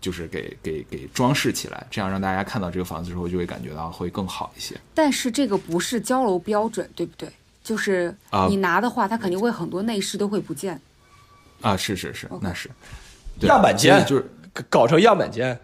[0.00, 4.74] 就是给给给装饰起来，这样让大家看到这个房子之后就会感觉到会更好一些。
[4.94, 7.28] 但是这个不是交楼标准，对不对？
[7.62, 10.80] 就是啊你拿的话，它肯定会很多内饰都会不见。
[11.62, 12.70] 啊，是是是，那是
[13.40, 14.30] 对样板间就是
[14.68, 15.58] 搞成样板间，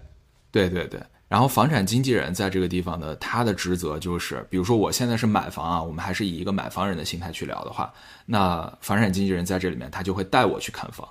[0.50, 0.98] 对对对。
[1.28, 7.92] 然后房产经纪人在这个地方的，他的职责就是，比如说我现在是买房啊，我们还是以一个买房人的心态去聊的话，
[8.24, 11.06] 那房产经纪人在这里面他就会带我去看房，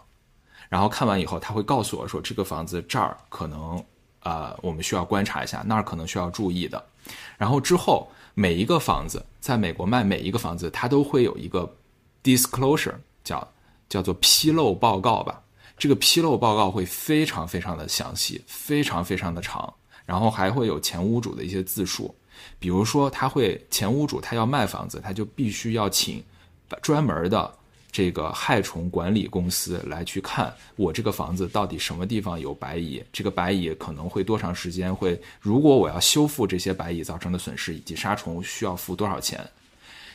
[0.70, 3.84] 然后看完以后他会告诉我说这个房子这儿可能
[4.24, 6.84] 呃我们需要观察一下，那儿可能需要注意的。
[7.38, 11.72] 然后之后每一个房子在美国卖每一个房子，它都会有一个
[12.24, 13.48] disclosure 叫
[13.90, 15.42] 叫做披露报告吧。
[15.78, 19.72] 这个披露报告会非常非常的详细，非常非常的长，
[20.06, 22.16] 然后还会有前屋主的一些自述。
[22.58, 26.24] 比如说，他会前屋主他要卖房子，他就必须要请
[26.82, 27.54] 专门的
[27.92, 39.48] 这个害虫管理公司来去看我这个房子到底什么地方有白蚁，这个白蚁可能会多长时间会，如果我要修复这些白蚁造成的损失以及杀虫需要付多少钱，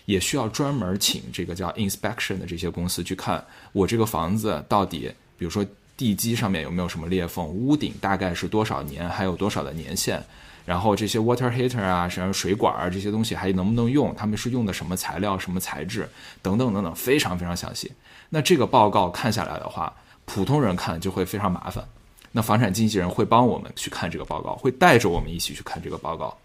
[0.05, 5.64] 也需要专门请这个叫 inspection 的这些公司去看我这个房子到底，比如说
[5.96, 10.22] 地基上面有没有什么裂缝，屋顶大概是多少年，还有多少的年限。
[10.64, 14.14] 然后这些 water heater 啊，什么水管啊这些东西还能不能用？
[14.14, 16.09] 他们是用的什么材料、什么材质
[16.40, 17.90] 等等等等，非常非常详细。
[18.28, 19.92] 那这个报告看下来的话，
[20.24, 21.84] 普通人看就会非常麻烦。
[22.30, 26.36] 那房产经纪人会帮我们去看这个报告，会带着我们一起去看这个报告，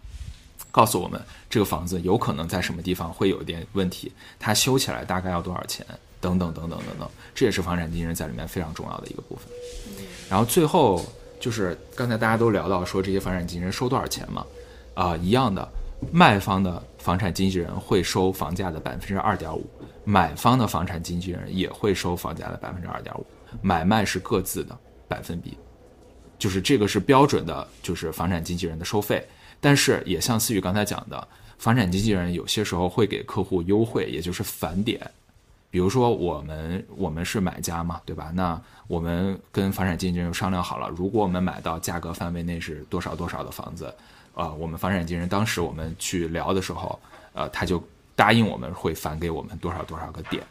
[0.72, 5.86] 告诉我们这个房子有可能在什么地方会有一点问题，它修起来大概要多少钱，
[6.22, 7.10] 等等等等等等。
[7.34, 9.48] 这也是房产经纪人在里面非常重要的一个部分。
[10.30, 11.04] 然后最后
[11.40, 14.46] 就是刚才大家都聊到说这些房产经纪人收多少钱嘛，
[14.94, 15.68] 啊、一样的，
[16.12, 19.66] 卖方的房产经纪人会收房价的百分之二点五，
[20.04, 23.26] 买方的房产经纪人也会收房价的百分之二点五，
[23.62, 25.58] 买卖是各自的百分比，
[26.38, 29.26] 就是这个是标准的，就是房产经纪人的收费。
[29.60, 31.28] 但是也像思雨刚才讲的，
[31.58, 35.00] 房产经纪人有些时候会给客户优惠，也就是返点。
[35.70, 38.32] 比如说我们我们是买家嘛，对吧？
[38.34, 43.94] 那我们跟房产经纪人商量好了，如果我们买到价格范围内是多少多少的房子，
[44.34, 46.98] 呃，我们房产经纪人当时我们去聊的时候，
[47.34, 47.84] 呃，他就
[48.16, 50.42] 答应我们会返给我们多少多少个点，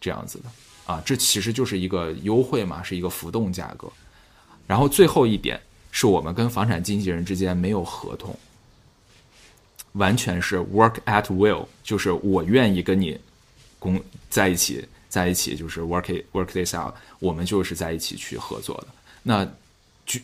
[0.00, 0.44] 这样子的
[0.86, 3.88] 啊，这其实就是一个优惠嘛，是一个浮动价格。
[4.66, 5.60] 然后最后一点
[5.92, 8.36] 是我们跟房产经纪人之间没有合同，
[9.92, 13.16] 完全是 work at will，就是我愿意跟你
[13.78, 18.88] 公在一起，在一起就是 work it work this out，我们就是在一起去合作的。
[19.22, 19.46] 那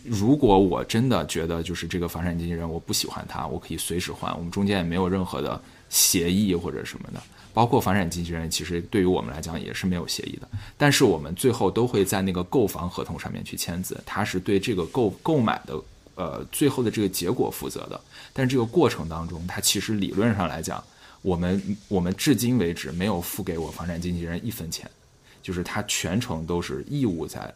[0.05, 7.23] 如果我真的觉得就是这个房产经纪人我不喜欢他，我可以随时换，我们中间也没有任何的协议或者什么的。
[7.59, 15.75] 包括房产经纪人，其实对于我们来讲也是没有协议的，但是我们最后都会在那个购房合同上面去签字，他是对这个购购买的
[16.15, 18.01] 呃最后的这个结果负责的。
[18.33, 20.81] 但是这个过程当中，他其实理论上来讲，
[21.21, 24.89] 我们我们至今为止没有付给我房产经纪人一分钱，
[25.43, 27.53] 就是他全程都是义务在，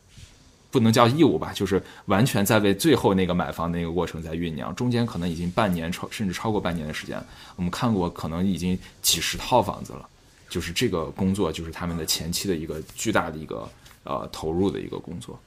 [0.72, 7.22] 不能叫义务吧，就是完全在为最后那个买房的那个过程在酝酿，中间可能已经半年超甚至超过半年的时间，
[7.56, 10.08] 我们看过可能已经几十套房子了，
[10.48, 13.68] 就是这个工作就是他们的前期的一个巨大的一个
[14.04, 15.38] 呃投入的一个工作。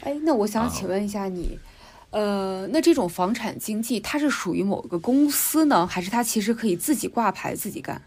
[0.00, 1.58] 哎，那我想啊请问一下你，
[2.08, 8.00] 呃，那这种房产经纪它是属于某个公司呢，还是它其实可以自己挂牌自己干？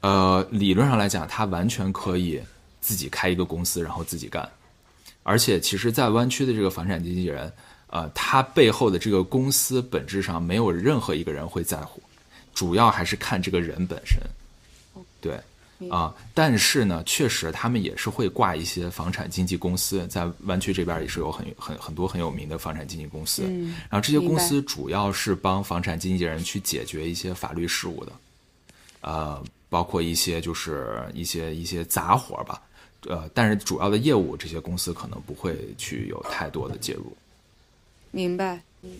[0.00, 2.42] 呃，理论上来讲，它完全可以
[2.80, 4.50] 自己开一个公司，然后自己干。
[5.22, 7.52] 而且，其实，在湾区的这个房产经纪人，
[7.88, 12.02] 呃，他背后的这个公司本质上没有任何一个人会在乎，
[12.54, 14.18] 主要还是看这个人本身。
[15.20, 15.40] 对，
[15.88, 23.42] 啊、但是呢，确实他们也是会挂一些房产经纪公司，在湾区这边也是有很很很多很有名的房产经纪公司。
[23.46, 28.12] 嗯然后这些公司主要是帮房产经纪人去解决一些法律事务的。
[29.00, 32.60] 呃，包括一些就是一些一些杂活儿吧，
[33.08, 37.12] 呃，但是主要的业务这些公司可能不会去有太多的介入。
[38.10, 38.90] 明白，嗯，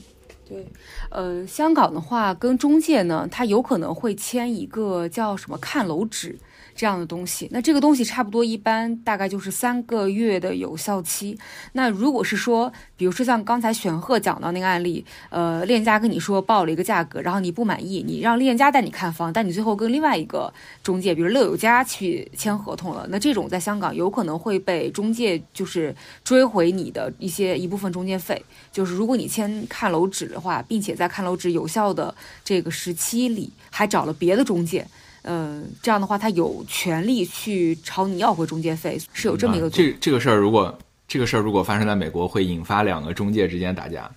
[0.48, 0.66] 对，
[1.10, 6.36] 呃，香港的话跟中介呢，他有可能会签一个叫什么看楼纸
[6.74, 7.48] 这样的东西。
[7.50, 11.38] 那这个东西差不多一般大概就是三个月的有效期。
[11.72, 20.52] 那如果是说，比如说像刚才玄赫讲到那个案例，呃，链家跟你说报了一个价格，然后你不满意，你让链家带你看房，但你最后跟另外一个
[20.82, 25.94] 中介，比如乐友家去签合同了，那这种在香港有可能会被中介就是
[26.24, 28.42] 追回你的一些一部分中介费。
[28.70, 32.14] 就是如果你签看楼纸的话，并且在看楼纸有效的
[32.44, 34.86] 这个时期里还找了别的中介，
[35.22, 39.70] 呃，这样的话他有权利去朝你要回中介费，是有这么一个。
[39.70, 44.10] 这这个事儿，如果这个事儿如果发生在美国，会引发两个中介之间打架，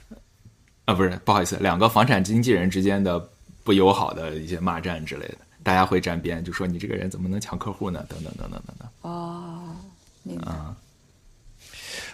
[0.85, 3.19] 啊，不是，不好意思，两个房产经纪人之间的
[3.63, 8.05] 不友好的一些骂战之类的，大家会沾边，就说你这个人怎么能抢客户呢？
[8.09, 8.89] 等等等等等等。
[9.01, 9.75] 哦，
[10.23, 10.51] 明白。
[10.51, 10.75] 啊，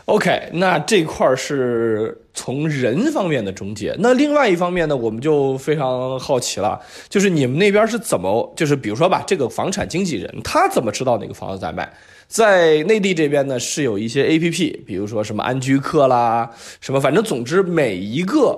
[0.05, 3.95] OK，那这块是从人方面的中介。
[3.99, 11.91] 那另外一方面呢，我们就非常好奇了，就是你们那边是怎么，就是比如说吧，这个房产经纪人他怎么知道哪个房子在卖？
[12.27, 16.49] 在内地这边呢，是有一些 APP，比如说什么安居客啦，
[16.79, 18.57] 什么，反正总之每一个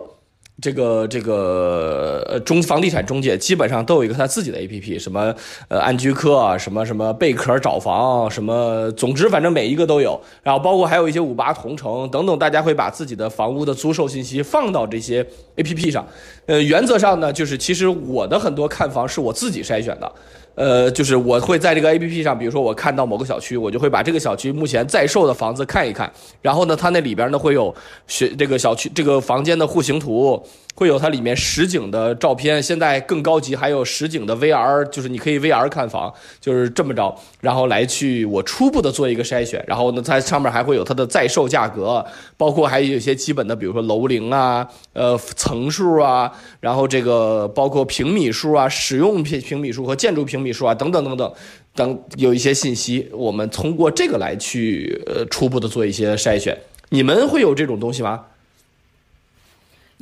[0.62, 5.34] 这个这个呃中房地产中介基本上都有一个他自己的 APP，什么
[5.68, 10.20] 呃安居客啊，什么什么贝壳找房，什么，总之反正每一个都有。
[10.44, 15.26] 然后包括还有一些五八同城等等，大家会把自己的房屋的租售信息放到这些
[15.58, 16.06] APP 上。
[16.46, 20.12] 呃，原则上呢，就是其实我的很多看房是我自己筛选的。
[20.56, 27.74] 呃，就是我会在这个 A P P 上，比如说我看到某个小区，我就会把这个小区目前在售的房子看一看，然后呢，它那里边呢会有
[28.08, 30.42] 学这个小区这个房间的户型图，
[30.76, 42.06] 会有它里面实景的照片，现在更高级，还有实景的 V R，就是你可以 V R 看房，就是这么着，然后来去我初步的做一个筛选，然后呢，它上面还会有它的在售价格，
[42.38, 51.34] 包括还有一些基本的，比如说楼龄啊，呃层数啊，然后这个包括平米数啊，使用平平米数和建筑平米数啊，等等等等。
[51.76, 56.56] 等有一些信息，我们通过这个来去呃初步的做一些筛选。
[56.90, 58.26] 你们会有这种东西吗？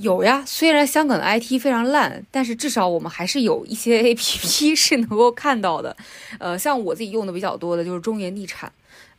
[0.01, 5.95] 有呀，虽然香港的 IT 非常烂，但是至少我们还是有一些 APP 是能够看到的。
[6.39, 8.71] 呃，像我自己用的比较多的就是中原地产。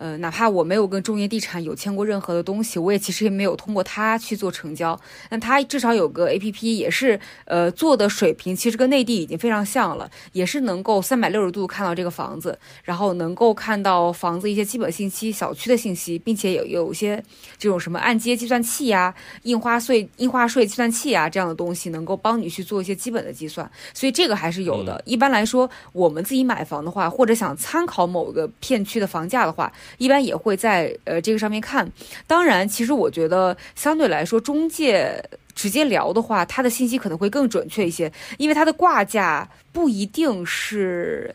[0.02, 4.98] 呃，哪怕我没有跟中原地产有签过任何的东西，我也其实也没有通过它去做成交。
[5.30, 17.22] 那它至少有个 A P P，也是呃做的水平，其实跟内地已经非常像了，也是能够三百六十度看到这个房子，然后能够看到房子一些基本信息、小区的信息，并且有有一些
[17.56, 25.00] 这种什么按揭计算器呀、印花税印花税计算器啊这样的东西，能够帮你去做一些基本的计算，所以这个还是有的。
[25.06, 31.90] 一般来说，我们自己买房的话，或者想参考某个片区的房价的话，一般也会在呃这个上面看。
[32.26, 35.22] 当然，其实我觉得相对来说，中介
[35.54, 41.34] 直接聊的话，他的信息可能会更准确一些，因为他的挂价不一定是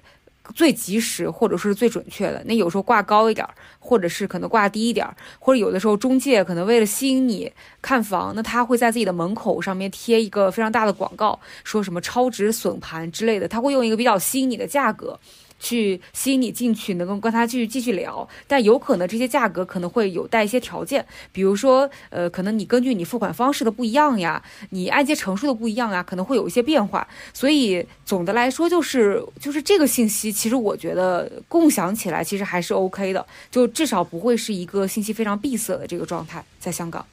[0.56, 2.42] 最及时或者是最准确的。
[2.46, 3.46] 那有时候挂高一点，
[3.80, 5.06] 或者是可能挂低一点，
[5.40, 7.52] 或者有的时候中介可能为了吸引你
[7.82, 15.20] 看房，那他会在自己的门口上面贴一个非常大的广告，说什么超值损盘之类的，他会用一个比较吸引你的价格。
[15.60, 27.08] 去吸引你进去，能够跟他继续继续聊，但有可能这些价格可能会有带一些条件，比如说，呃，可能你根据你付款方式的不一样呀，你按揭成数的不一样呀，可能会有一些变化。
[27.34, 37.06] 所以总的来说，就是就是这个信息，其实我觉得共享起来其实还是 OK 的，就至少不会是一个信息非常闭塞的这个状态，在香港。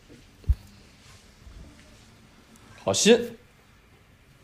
[2.83, 3.19] 好心，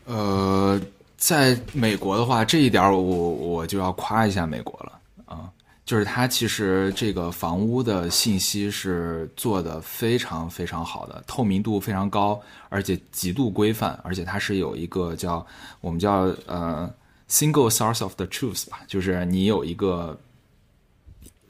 [0.05, 0.81] 呃，
[1.21, 5.51] 在美国的话，这一点我我就要夸一下美国了啊，
[5.85, 15.45] 就是它其实这个房屋的信息是做的非常非常好的，透明度非常高，而且极度规范，而且它是有一个叫
[15.79, 16.91] 我们叫呃
[17.29, 20.19] single source of the truth 吧，就是你有一个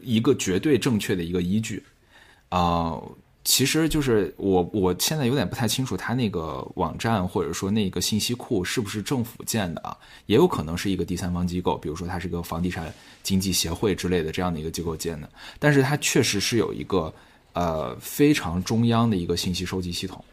[0.01, 1.81] 一个绝对正确的一个依据
[2.49, 2.99] 啊、
[3.43, 17.11] 其实就是我我现在有点不太清楚它那个网站或者说那个信息库是不是政府建的啊，也有可能是一个第三方机构，比如说它是个房地产经济协会之类的这样的一个机构建的，但是它确实是有一个
[17.53, 20.23] 呃非常中央的一个信息收集系统。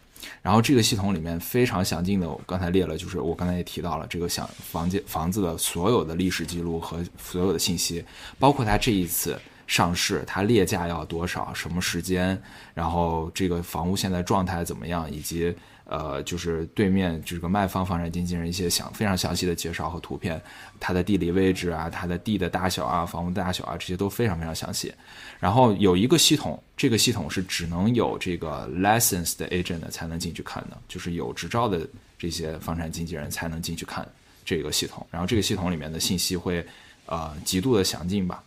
[0.42, 8.04] 然后这个系统里面非常详尽的，我刚才列了，就是我刚才也提到了这个想房间房子的所有的历史记录和所有的信息，
[8.38, 12.40] 包括它这一次上市，它列价要多少，什么时间，
[12.74, 15.54] 然后这个房屋现在状态怎么样，以及
[15.84, 20.40] 呃，就是对面这个卖方房产经纪人一些详非常详细的介绍和图片，
[20.80, 24.92] 它的地理位置啊，它的地的大小啊，房屋大小啊，这些都非常非常详细。
[25.38, 31.86] 然后有一个系统，这个系统是只能有这个 licensed agent 才能进去看的，就是有执照的
[32.18, 34.06] 这些房产经纪人才能进去看
[34.46, 35.06] 这个系统。
[35.10, 36.66] 然后这个系统里面的信息会
[37.04, 38.42] 呃极度的详尽吧。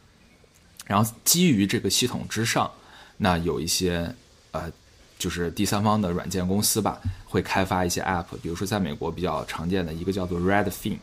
[0.86, 2.70] 然后基于这个系统之上，
[3.18, 4.14] 那有一些
[4.52, 4.72] 呃
[5.18, 10.98] 就是第三方的软件公司吧，会开发一些 app，比如说在美国比较常见的一个叫做 Redfin，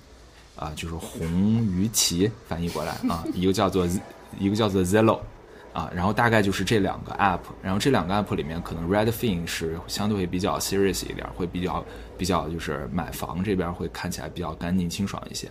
[0.56, 1.26] 啊、就是红
[1.66, 3.88] 鱼鳍翻译过来啊， 一个叫做
[4.38, 5.20] 一个叫做 Zillow。
[5.74, 11.84] 啊，然后大概就是这两个 app，然后这两个 app 里面可能 Redfin 是相对会比较 serious 一点，会比较
[12.16, 15.48] 比较就是买房这边会看起来比较干净清爽一些。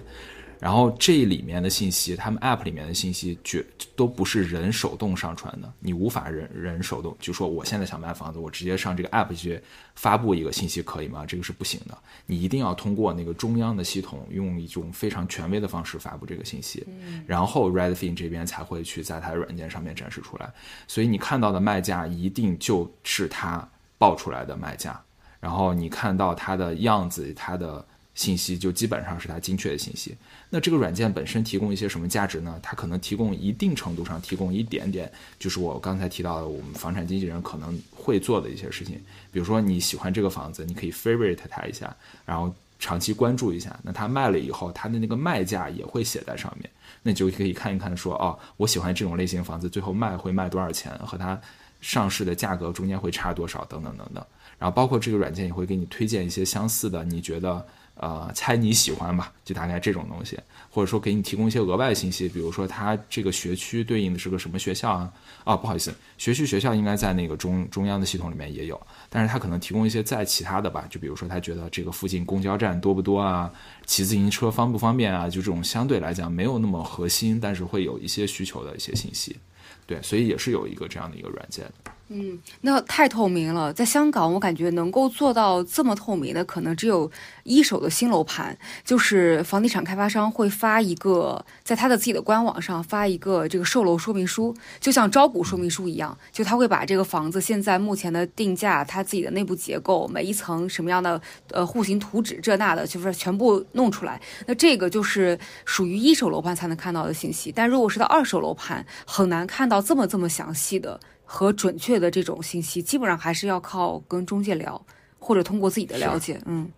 [0.60, 3.64] 然后这里面的信息，他们 App 里面的信息绝
[3.96, 9.62] 都不是人手动上传的，你无法人人手动，就说我现在想卖房子，我直接上这个 App 去
[9.94, 11.26] 发布一个信息可以吗？
[11.28, 11.96] 这个是不行的，
[12.26, 16.84] 你一定要通过那个中央的系统，用一种非常权威的方式发布这个信息，
[17.28, 20.52] 然后 Redfin 这边才会去在它的软件上面展示出来。
[20.88, 25.00] 所以你看到的卖价一定就是它报出来的卖价，
[25.40, 27.86] 然后你看到它的样子，它的。
[28.18, 30.18] 信息就基本上是它精确的信息。
[30.50, 32.58] 那这个软件本身提供一些什么价值呢？
[32.64, 38.96] 它可能提供一定程度上提供一点点，就是我刚才提到的，我们房产经纪人可能会做的一些事情。
[39.30, 41.94] 比如说你喜欢这个房子，你可以 favorite 它一下，
[42.26, 43.78] 然后长期关注一下。
[43.84, 46.70] 那它卖了以后，它的那个卖价也会写在上面，
[47.04, 51.38] 那你就可以看一看，说哦，我喜欢这种类型房子，最后卖会卖多少钱，和它
[51.82, 54.26] 上市的价格中间会差多少，等等等等。
[54.58, 57.66] 然后包括这个软件也会给你推荐一些相似的，你觉得。
[58.00, 60.38] 呃，猜你喜欢吧，就大概这种东西，
[60.70, 65.12] 或者说给你提供一些额外信息，比如说它这个学区对应的是个什么学校啊？
[65.44, 68.80] 啊，不好意思，学区学校应该在那个中中央的系统里面也有，
[69.10, 73.52] 但是它可能提供一些在其他的吧，就比如说他觉得这个附近公交站多不多啊，
[73.86, 79.38] 骑自行车方不方便啊，就这种相对来讲没有那么核心，但是会有一些需求的一些信息，
[79.86, 81.66] 对，所以也是有一个这样的一个软件。
[82.10, 83.74] 嗯，那太透明了。
[83.74, 87.12] 在香港，我感觉能够做到这么透明的，可能只有
[87.44, 88.58] 一手的新楼盘。
[88.86, 96.18] 就是房地产开发商会发一个，在他的自己的官网上发一个这个售楼说明书，就像招股说明书一样。
[96.32, 104.22] 就他会把这个房子现在目前的定价、他自己的内部结构、每一层什么样的呃户型图纸这那的，就是全部弄出来。
[104.46, 107.52] 那这个就是属于一手楼盘才能看到的信息。
[107.54, 110.98] 但如果是到二手楼盘，很难看到这么这么详细的。
[111.30, 114.82] 和准确的这种信息，基本上还是要靠跟中介聊，
[115.20, 116.40] 或者通过自己的了解。
[116.46, 116.70] 嗯，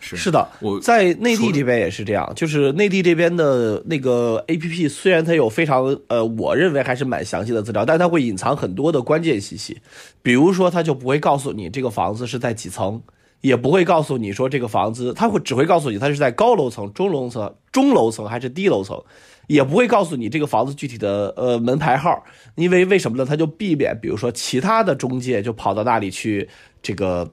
[0.00, 9.80] 是是的，我在内地这边也是这样，就是内地这边的那个 A P P，虽然它有非常呃，我认为还是蛮详细的资料，但它会隐藏很多的关键信息，
[10.22, 13.02] 比如说它就不会告诉你这个房子是在几层，
[13.42, 18.98] 也不会告诉你说这个房子，它会只会告诉你它是在高楼层、中楼层、中楼层还是低楼层。
[19.48, 22.22] 也不会告诉你这个房子具体的呃门牌号，
[22.54, 23.24] 因为为什么呢？
[23.24, 26.46] 他就避免，比如说其他的中介就跑到那里去
[26.82, 27.32] 这个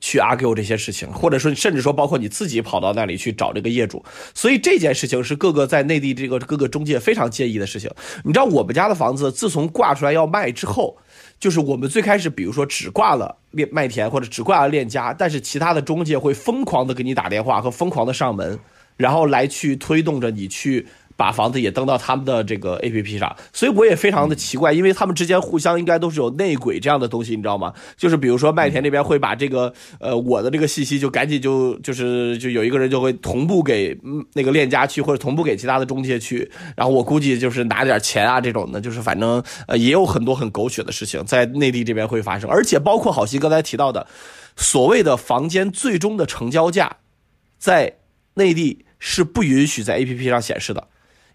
[0.00, 7.90] 去 argue 这些事情，或者说甚至说包括你自己跑到那里去找这个业主，所以这件事情是各个在内地这个各个中介非常介意的事情。
[8.22, 10.98] 你知道我们家的房子自从挂出来要卖之后，
[11.38, 18.58] 就是我们最开始比如说只挂了链麦田或者只挂了链家，但是其他的中介会疯狂的给你打电话和疯狂的上门，
[18.98, 20.86] 然后来去推动着你去。
[21.20, 27.74] 把房子也登到他们的这个 A P P 上，所以我也非常的奇怪，因为他们之间互相应该都是有内鬼这样的东西，你知道吗？
[27.94, 33.94] 就是比如说麦田那边会把这个呃我的这个信息就赶紧就就是就有一个人就会同步给
[34.32, 44.06] 那个链家去，或者同步给其他的中介去，然后我估计就是拿点钱啊这种的，就是反正呃也有很多很狗血的事情在内地这边会发生，而且包括好心刚才提到的
[44.56, 46.96] 所谓的房间最终的成交价，
[47.58, 47.98] 在
[48.36, 50.88] 内地是不允许在 A P P 上显示的。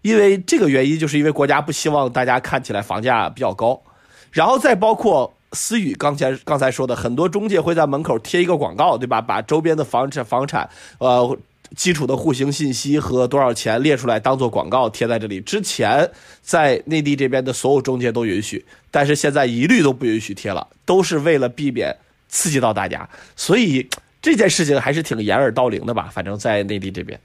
[0.06, 3.82] 因为这个原因，就是因为国家不希望大家看起来房价比较高，
[4.30, 9.20] 然后再包括思雨刚才刚才说的，很多中介会在门口贴一个广告，对吧？
[9.20, 11.36] 把周边的房产、房产，呃，
[11.74, 15.40] 基础的户型信息和多少钱列出来，当做广告贴在这里。
[15.40, 16.08] 之前
[16.40, 21.96] 在内地这边的所有中介都允许，但是现在一律都不允许贴了，都是为了避免
[22.28, 23.08] 刺激到大家。
[23.34, 23.88] 所以
[24.22, 26.08] 这件事情还是挺掩耳盗铃的吧？
[26.12, 27.18] 反正在内地这边。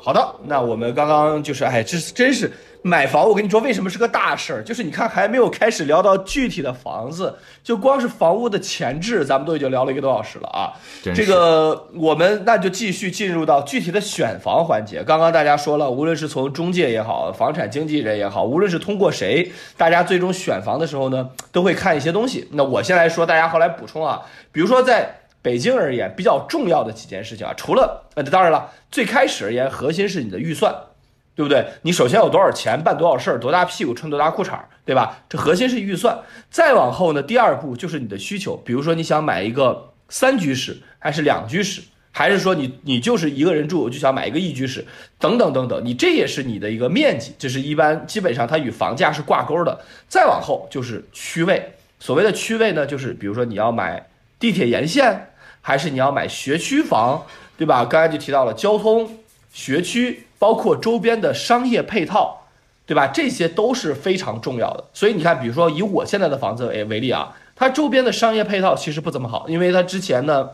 [0.00, 2.50] 好的，那我们刚刚就是，哎，这是真是
[2.82, 3.28] 买房。
[3.28, 4.62] 我跟你说，为什么是个大事儿？
[4.62, 10.72] 就是你看，还没有开始聊到具体的房子，就光是房屋的前置，咱们都已经聊了一个多小时了啊。
[11.02, 15.02] 这个我们那就继续进入到具体的选房环节。
[15.02, 22.48] 刚刚大家说了，无论是从中介也好，房产经纪人也好，无论是通过谁，大家最终选房的时候呢，都会看一些东西。
[22.52, 24.22] 那我先来说，大家后来补充啊，
[24.52, 25.14] 比如说在。
[25.48, 30.74] 北京而言，比较重要的几件事情啊，除了呃，当然了，最开始而言，核心是你的预算，
[31.34, 31.64] 对不对？
[31.80, 35.22] 你首先有多少钱办多少事儿，多大屁股穿多大裤衩，对吧？
[35.26, 36.18] 这核心是预算。
[36.50, 41.80] 再往后呢，第二步就是你的需求，比如说你想买一个三居室，还是两居室，
[42.12, 44.84] 还是说你你就是一个人住，就想买一个一居室，
[45.18, 45.82] 等等等等。
[45.82, 49.80] 你这也是你的一个面积，这是一般基本上它与房价是挂钩的。
[50.08, 54.06] 再往后就是区位，所谓的区位呢，就是比如说你要买
[54.38, 55.24] 地铁沿线。
[55.68, 57.22] 还是你要买学区房，
[57.58, 57.84] 对吧？
[57.84, 59.18] 刚才就提到了交通、
[59.52, 62.46] 学区，包括周边的商业配套，
[62.86, 63.08] 对吧？
[63.08, 64.84] 这些都是非常重要的。
[64.94, 70.48] 所以你看，比如说以我现在的房子为为例啊，它周边的商业配套其实不怎么好，因为它之前呢，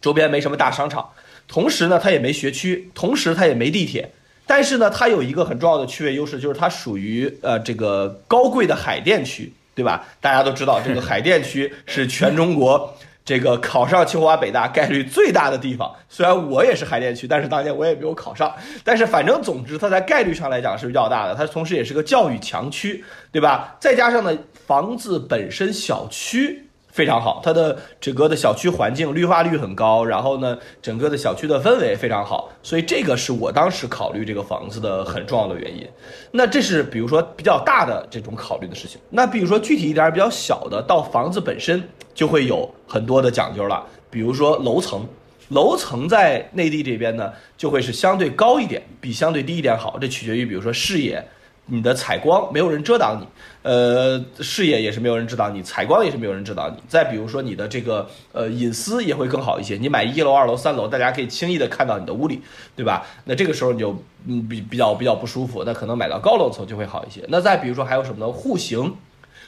[0.00, 1.10] 周边没什么大商场，
[1.46, 4.10] 同时呢，它也没学区，同时它也没地铁。
[4.46, 10.06] 但是呢，它有一个很重要的区位优势，就是它属于呃这个高贵的海淀区，对吧？
[10.22, 12.96] 大家都知道，这个海淀区是全中国
[13.28, 15.94] 这个考上清华北大概率最大的地方。
[16.08, 18.50] 虽然我也是海淀区，但是当年我也没有考上。
[18.82, 21.34] 但是反正总之，它在概率上来讲是比较大的。
[21.34, 23.76] 它同时也是个教育强区，对吧？
[23.78, 24.34] 再加上呢，
[24.66, 26.67] 房子本身小区。
[26.98, 35.86] 非常好，它的整个的小区环境绿化率很高，然后呢，整个的小区的氛围非常好，所以这个是我当时考虑这个房子的很重要的原因。
[36.32, 39.00] 那这是比如说比较大的这种考虑的事情。
[39.10, 41.80] 那比如说具体一点比较小的，到房子本身
[42.12, 43.86] 就会有很多的讲究了。
[44.10, 45.06] 比如说楼层，
[45.50, 49.96] 楼层在内地这边呢，就会是相对高一点，比相对低一点好。
[50.00, 51.24] 这取决于比如说视野。
[51.70, 53.26] 你的采光没有人遮挡你，
[53.62, 56.82] 呃，视野也是没有人遮挡你，采光也是没有人遮挡你。
[56.88, 59.76] 再比如说你的这个呃隐私也会更好一些。
[59.76, 62.40] 你买一楼、二楼、三楼，大家可以轻易的看到你的屋里，
[62.74, 63.06] 对吧？
[63.24, 63.94] 那这个时候你就
[64.26, 65.62] 嗯比比较比较不舒服。
[65.64, 67.22] 那可能买到高楼层就会好一些。
[67.28, 68.32] 那再比如说还有什么呢？
[68.32, 68.94] 户型，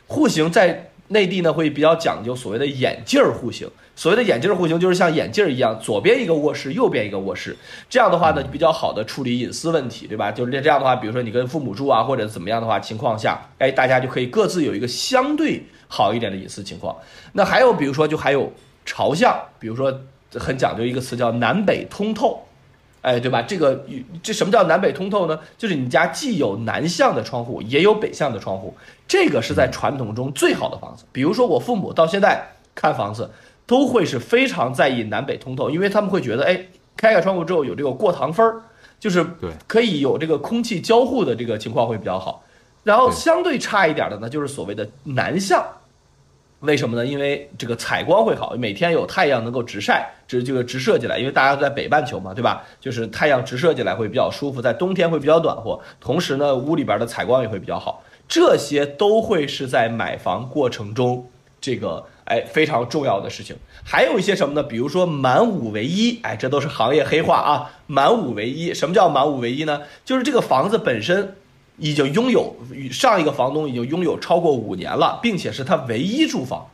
[0.07, 3.69] 户型在内地呢会比较讲究所谓的眼镜户型。
[3.97, 7.55] 所谓的眼镜户型就是像眼镜一样，左边一个卧室，右边一个卧室，
[7.89, 10.33] 这样的话呢，比较好的处理隐私问题，对吧？
[10.33, 16.97] 就是这样的话，比如说你跟父母住啊，或者怎么样的话情况下，哎，大家就可以各自有一个相对好一点的隐私情况。
[17.33, 18.51] 那还有比如说，就还有
[18.87, 20.01] 朝向，比如说
[20.33, 22.43] 很讲究一个词叫南北通透，
[23.03, 23.43] 哎，对吧？
[23.43, 23.85] 这个
[24.23, 25.39] 这什么叫南北通透呢？
[25.57, 28.75] 就是你家既有南向的窗户，也有北向的窗户，
[29.07, 31.05] 这个是在传统中最好的房子。
[31.13, 33.31] 比如说我父母到现在看房子。
[33.67, 38.61] 都会是非常在意南北通透，因为他们会觉得，哎，开开窗户之后有这个过堂风儿，
[38.99, 42.43] 就是对，可以有这个空气交互的这个情况会比较好。
[42.83, 45.65] 然后相对差一点的呢，就是所谓的南向，
[46.61, 47.07] 为什么呢？
[47.07, 52.63] 因为这个采光会好，每天有太阳能够直晒，直这个直射进来，因为大家都在北半球嘛，对吧？
[52.81, 61.27] 就是太阳直射进来会比较舒服，在冬天会比较暖和，同时呢，屋里边的采光也会比较好，这些都会是在买房过程中
[61.61, 62.05] 这个。
[62.27, 64.63] 哎，非常重要的事情，还有一些什么呢？
[64.63, 67.73] 比如说满五唯一，哎，这都是行业黑话啊。
[67.89, 69.83] 满五唯一，什么叫满五唯一呢？
[70.05, 71.35] 就是这个房子本身
[71.81, 76.65] 已经拥有与上一个房东已经拥有超过五年了，并且是他唯一住房。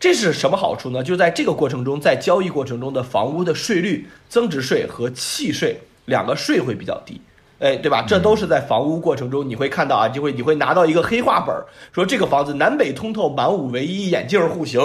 [0.00, 1.02] 这是什么好处呢？
[1.02, 7.20] 就在这个过程中，在交易过程中的房屋的税率，增值税和契税两个税会比较低。
[7.58, 8.04] 哎，对吧？
[8.06, 14.80] 这都是在房屋过程中你会看到啊，就会你会拿到一个黑话本儿，说这个房子南北通透，满五唯一，眼镜户型，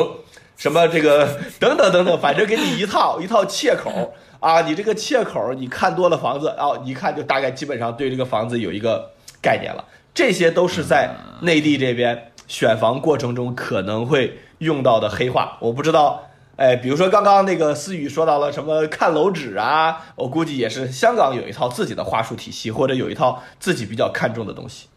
[0.57, 4.61] 什么这个等等等等，反正给你一套一套切口啊。
[4.61, 9.11] 你这个切口，你看多了房子，哦，一看就大概基本上对这个房子有一个
[9.43, 9.85] 概念了。
[10.15, 16.29] 这些都是在内地这边选房过程中可能会用到的黑话，我不知道。
[16.55, 24.87] 哎，比如说刚刚那个思雨说到了什么看楼指啊，我估计也是香港有一套自己的话术体系，或者有一套自己比较看重的东西，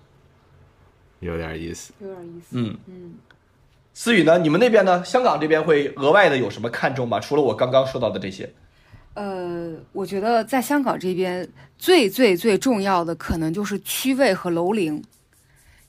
[1.21, 2.47] 有点意思，有点意思。
[2.51, 3.15] 嗯嗯，
[3.95, 4.37] 思雨呢？
[4.37, 5.03] 你们那边呢？
[5.03, 7.19] 香港这边会额外的有什么看重吗？
[7.19, 8.53] 除了我刚刚说到的这些？
[9.17, 11.49] 呃，我觉得在香港这边
[11.79, 15.03] 最最最重要的可能就是区位和楼龄。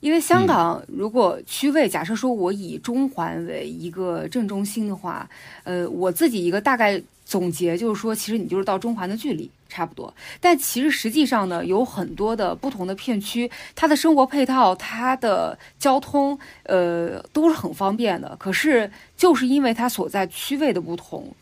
[0.00, 5.28] 因为香港，如果区位，假设说我以中环为一个正中心的话，
[5.64, 10.14] 呃，我自己一个大概总结就是说，其实你就是到中环的距离差不多。
[10.40, 18.36] 但其实实际上呢，有很多的不同的片区，它的生活配套、它的交通，呃，都是很方便的。
[18.38, 21.34] 可是就是因为它所在区位的不同。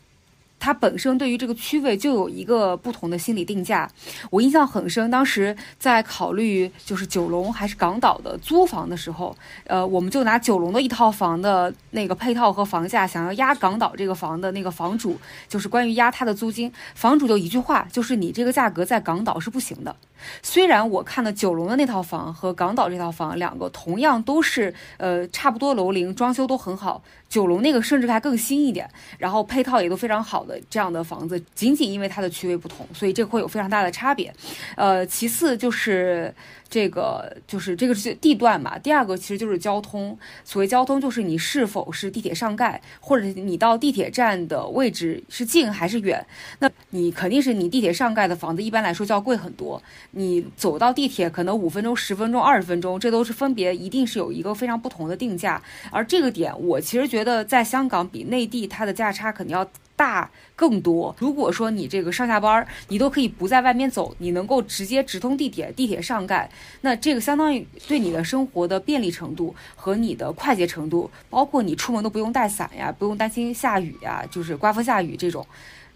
[0.59, 3.89] 它本身对于这个区位就有一个不同的心理定价，
[4.29, 5.09] 我印象很深。
[5.11, 9.35] 当时在考虑就是九龙还是港岛的租房的时候，
[9.65, 19.95] 呃，我们就拿九龙的一套房的那个配套和房价，想要压港岛这个房的那个房主，就是关于压他的租金，房主就一句话，就是你这个价格在港岛是不行的。
[20.41, 27.03] 虽然我看的九龙的那套房和港岛这套房两个同样都是呃差不多楼龄，装修都很好。
[27.29, 28.89] 九龙那个甚至还更新一点，
[29.19, 34.33] 然后配套也都非常好的这样的房子，仅仅因为它的区位不同，所以这会有非常大的差别。
[34.75, 36.33] 呃，其次就是。
[36.69, 40.19] 这个就是这个是地段嘛，第二个其实就是交通。
[40.43, 46.21] 所谓交通，就是你是否是地铁上盖，或者你到地铁站的位置是近还是远。
[46.59, 49.81] 那你肯定是你地铁上盖的房子，一般来说就要贵很多。
[50.11, 55.63] 你走到地铁可能五分钟、十分钟、二十分钟，这都是分别一定是有一个非常不同的定价。
[55.89, 59.65] 而这个点，我其实觉得在香港比内地它的价差肯定要。
[59.97, 61.13] 大更多。
[61.19, 66.49] 如果说你这个上下班儿，你都可以不在外面走，你能够直接直通地铁，地铁上盖，
[66.81, 75.45] 那这个相当于对你的生活的便利程度和你的快捷程度，包括你出门都不用带伞呀，不用担心下雨呀，就是刮风下雨这种，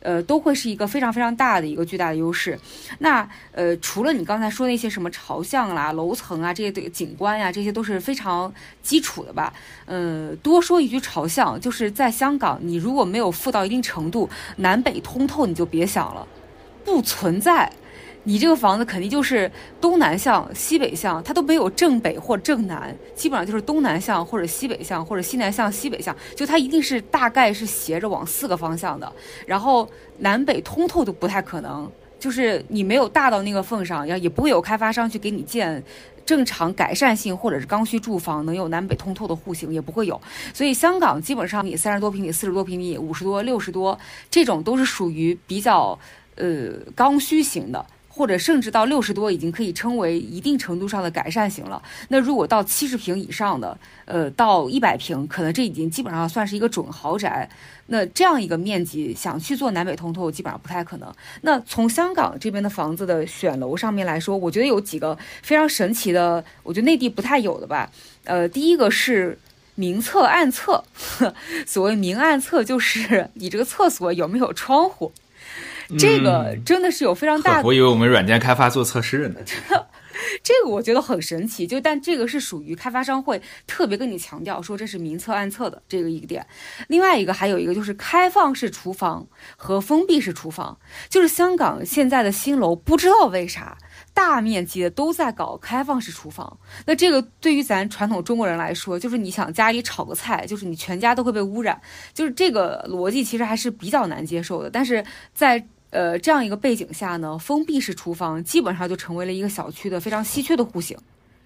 [0.02, 2.60] 呃，都会是一个非常非常大的一个巨大的优势。
[3.00, 9.54] 那呃，除了你刚才说那些什么朝向啦、楼层啊这些的景观呀，这些都是非常基础的吧？
[9.86, 16.28] 呃，多说一句朝向，就是在香港，你如果没有富到一定程度，南北通透，你就别想了，
[16.84, 17.72] 不存在。
[18.24, 29.12] 你这个房子肯定就是东南向、西北向，它都没有正北或正南，基本上就是东南向或者西北向或者西南向、西北向，就它一定是大概是斜着往四个方向的，
[29.48, 35.84] 然后南北通透都不太可能，就是你没有大到那个份上，也也不会有开发商去给你建
[36.24, 40.22] 正常改善性或者是刚需住房能有南北通透的户型，也不会有。
[40.54, 43.98] 所以香港基本上你三十多平米、四十多平米、五十多、六十多
[44.30, 45.98] 这种都是属于比较
[46.36, 47.84] 呃刚需型的。
[48.12, 51.82] 或者甚至到六十多，已经可以称为一定程度上的改善型了。
[52.10, 57.50] 那如果到七十平以上的，呃，到一百平，可能这已经基本上算是一个准豪宅。
[57.88, 61.14] 那这样一个面积，想去做南北通透，基本上不太可能。
[61.42, 67.92] 那从香港这边的房子的选楼上面来说，我觉得有几个非常神奇的，我觉得内地不太有的吧。
[68.24, 69.38] 呃，第一个是
[69.76, 70.84] 明厕暗厕，
[71.68, 75.12] 所谓明暗厕，就是你这个厕所有没有窗户。
[75.98, 79.40] 这个真的是有非常大的，我以为我们软件开发做测试呢。
[80.44, 86.46] 这个我觉得很神奇，就但这个是属于开发商会特别跟你强调说这是明测暗测的这个一个点。
[86.88, 89.28] 另外一个还有一个就是开放式厨房
[89.58, 90.78] 和封闭式厨房，
[91.10, 93.78] 就是香港现在的新楼不知道为啥
[94.14, 96.60] 大面积的都在搞开放式厨房。
[96.86, 101.80] 那这个对于咱传统中国人来说，就是你想家里炒个菜，就是你全家都会被污染，
[102.14, 104.70] 就是这个逻辑其实还是比较难接受的。
[104.70, 110.98] 但是在呃，这样一个背景下呢，封闭式厨房基本上就成为了一个小区的非常稀缺的户型，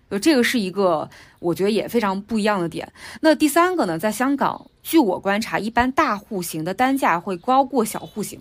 [0.09, 2.91] 就这个是一个我觉得也非常不一样的点。
[3.21, 8.39] 那第三个呢，在香港，据我观察，一般大户型的单价会高过小户型。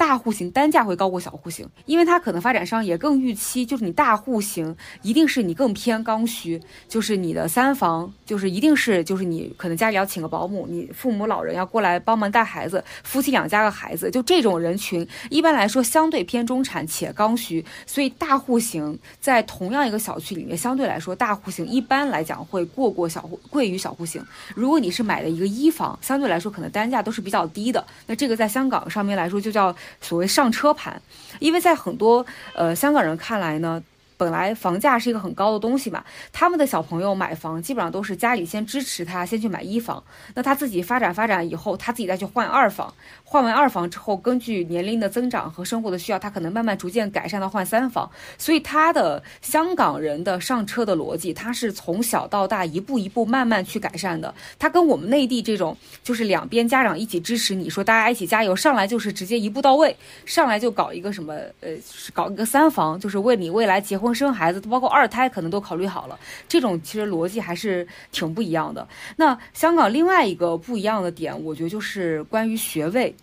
[0.00, 24.24] 大户型单价会高过小户型，因为它可能发展商也更预期，就是你大户型一定是你更偏刚需，就是你的三房，就是一定是就是你可能家里要请个保姆，你父母老人要过来帮忙带孩子，夫妻两家个孩子，就这种人群一般来说相对偏中产且刚需，所以大户型在同样一个小区里面，相对来说大户型一般来讲会过过小户贵于小户型。
[24.54, 29.76] 如果你是买的一个一房，相对来说可能单价都是比较低的，那这个在香港上面来说就叫。
[30.00, 31.00] 所谓上车盘，
[31.38, 32.24] 因为在很多
[32.54, 33.82] 呃香港人看来呢。
[34.20, 42.92] 本来房价是一个很高的东西嘛，他们的小朋友买房基本上都是家里先支持他先去买一房，那他自己发展发展以后，他自己再去换二房，
[43.32, 48.10] 换完二房之后，根据年龄的增长和生活的需要，他可能慢慢逐渐改善到换三房。
[48.36, 54.34] 所以他的香港人的上车的逻辑，他是从小到大一步一步慢慢去改善的。
[54.58, 61.70] 他跟我们内地这种就是两边家长一起支持你说大家一起加油，上来就是直接一步到位，上来就搞一个什么呃
[62.12, 64.12] 搞一个三房，就是为你未来结婚。
[64.12, 66.18] 生孩子，包括二胎，可能都考虑好了。
[66.48, 68.88] 这种其实逻辑还是挺不一样的。
[69.14, 73.14] 那香港另外一个不一样的点，我觉得就是关于学位。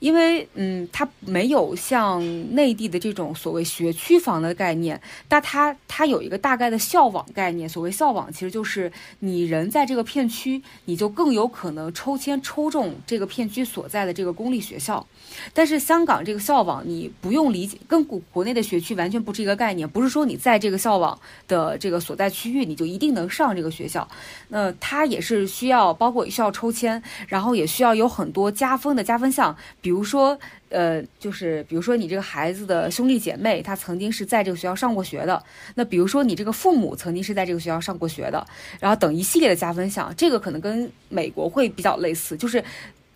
[0.00, 2.20] 因为，嗯，它没有像
[2.54, 4.98] 内地的这种所谓学区房的概念，
[5.28, 7.68] 但它它有一个大概的校网概念。
[7.68, 15.06] 所谓校网，其实就是你人在这个片区，你就更有可能抽签抽中这个片区所在的这个公立学校。
[15.52, 19.86] 但是香港这个校网，你不用理解，跟国国内的学区完全不是一个概念。
[19.86, 24.08] 不是说你在这个校网的这个所在区域，你就一定能上这个学校。
[24.48, 29.89] 那它也是需要，包括需要抽签，然后也需要有很多加分的加分项，比。
[29.90, 30.38] 比如说，
[30.68, 35.42] 呃，就是比如说你这个孩子的兄弟姐妹，他曾经是在这个学校上过学的。
[35.74, 38.46] 那比如说你这个父母曾经是在这个学校上过学的，
[38.78, 42.62] 然后等一系列的加分项，这个可能跟美国会比较类似，就是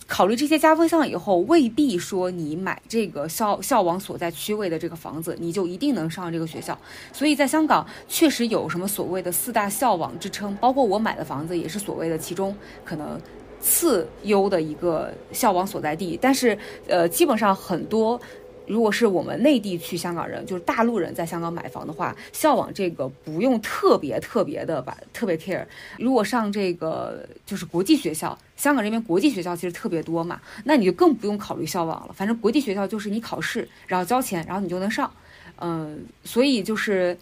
[0.08, 6.76] 考虑这些加分项以后，未必说你买这个校校网所在区位的这个房子，你就一定能上这个学校。
[7.12, 12.52] 所以在香港确实有什么所谓的四大校网之称，包括我买的房子也是所谓的其中
[12.84, 13.16] 可能。
[13.64, 16.56] 次优的一个校网所在地，但是，
[16.86, 18.20] 呃，基本上很多，
[18.66, 25.64] 如果是我们内地去香港人，就是大陆人在香港买房的话，校网这个不用特别特别的把特别 care。
[25.98, 32.12] 如果上这个就是国际学校，香港这边国际学校其实特别多嘛，那你就更不用考虑校网了。
[32.12, 35.10] 反正国际学校就是你考试，然后交钱，然后你就能上。
[35.58, 37.16] 嗯，所以就是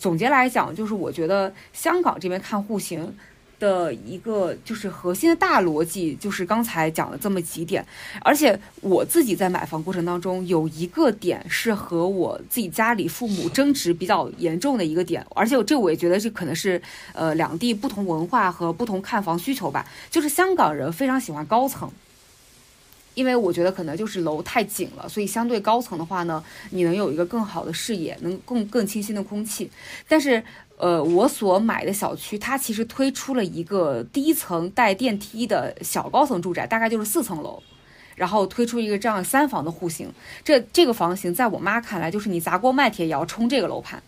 [0.00, 3.16] 总结来讲，就是我觉得香港这边看户型。
[3.58, 7.84] 的一个就是核心的大逻辑，就是刚才讲了这么几点，
[8.20, 16.80] 而且我自己在买房过程当中有一个点是和我自己家里父母争执比较严重的一个点，而且这我也觉得这可能是
[17.12, 21.90] 呃两地不同文化和不同看房需求吧，就是香港人非常喜欢高层。
[23.14, 29.70] 因为我觉得可能就是楼太紧了，所以相对高层的话呢，你能有一个更好的视野，能更更清新的空气。
[30.08, 30.42] 但是，
[30.76, 37.62] 呃，我所买的小区它其实推出了一个低层带电梯的小高层住宅，大概就是四层楼，
[38.16, 40.12] 然后推出一个这样三房的户型。
[40.42, 44.02] 这这个房型在我妈看来，就是你砸锅卖铁也要冲这个楼盘。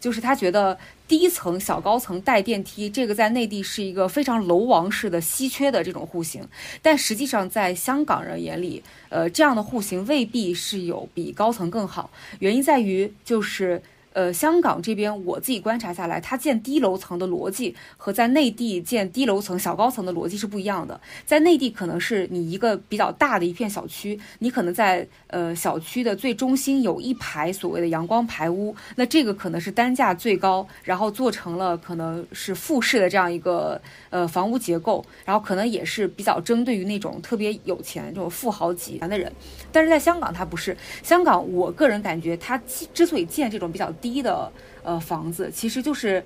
[0.00, 0.78] 就是她觉得
[1.08, 6.46] 低层小高层带电梯，这个在内地是一个非常楼王式的稀缺的这种户型，
[6.80, 12.10] 但实际上在香港人眼里，呃，这样的户型未必是有比高层更好。
[12.38, 13.82] 原因在于就是。
[14.14, 21.00] 呃，香港这边我自己观察下来，它建低楼层的逻辑和在内地建低楼层小高层的逻辑是不一样的。
[21.26, 33.80] 在内地，可能是你一个比较大的一片小区，你可能在呃小区的最中心有一排所谓的阳光排屋，那这个可能是单价最高，然后做成了可能是复式的这样一个
[34.10, 39.32] 呃房屋结构，然后可能也是比较针对于那种特别有钱这种富豪级的人。
[39.72, 40.76] 但是在香港，它不是。
[41.02, 42.56] 香港，我个人感觉它
[42.94, 43.92] 之所以建这种比较。
[44.04, 44.52] 低的
[44.82, 46.22] 呃房子，其实就是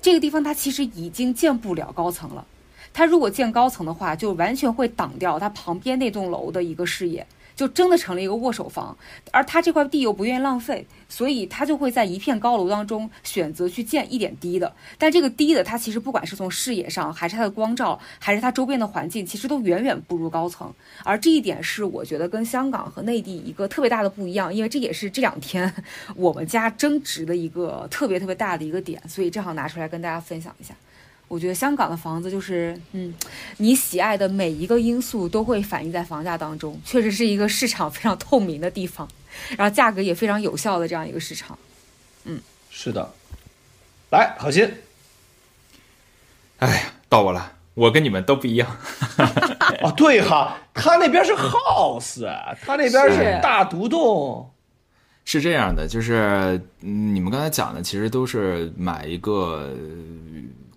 [0.00, 2.44] 这个地方，它其实已经建不了高层了。
[2.92, 7.24] 它如果建高层的话，就完全会挡掉它旁边那栋楼的一个视野。
[7.54, 8.96] 就真的成了一个握手房，
[9.30, 14.74] 而它这块地又不愿意浪费，所以他就会在一片高楼当中选择去建一点低的。
[14.96, 20.72] 但这个低的，它其实不管是从视野上，还是它的光照，还是它周边的环境，其实都远远不如高层。
[21.04, 25.70] 而这一点是我觉得跟香港和内地一个特别大的不一样，因为这也是这两天
[26.16, 30.74] 我们家争执的一个特别特别大的一个点，所以正好拿出来跟大家分享一下。
[31.28, 33.12] 我觉得香港的房子就是，嗯，
[33.56, 39.08] 你喜爱的每一个因素都会反映在房价当中，确实是一个市场非常透明的地方，
[39.56, 41.58] 然后价格也非常有效的这样一个市场。
[42.24, 42.40] 嗯，
[42.70, 43.10] 是的。
[44.10, 44.70] 来，好心。
[46.58, 48.76] 哎呀，到我了，我跟你们都不一样。
[49.82, 52.24] 哦，对哈，他那边是 house，
[52.60, 54.48] 他那边是大独栋。
[55.24, 59.70] 是这样的，就是你们刚才讲的，其实都是买一个。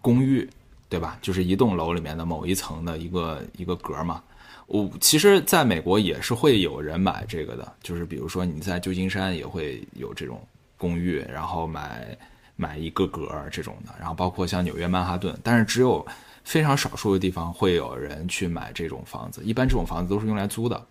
[0.02, 0.48] 公寓，
[0.88, 1.18] 对吧？
[1.20, 4.22] 就是一栋楼里面的某一层的一个一个格嘛。
[4.68, 10.42] 我其实在美国也是会有人买这个的，就是比如说你在旧金山也会有这种
[10.78, 12.18] 公寓，然后买
[12.56, 13.94] 买一个格这种的。
[14.00, 16.06] 然后包括像纽约曼哈顿，但是只有
[16.44, 19.44] 非常少数的地方会有人去买这种房子。
[19.44, 20.84] 一般这种房子都是用来租的。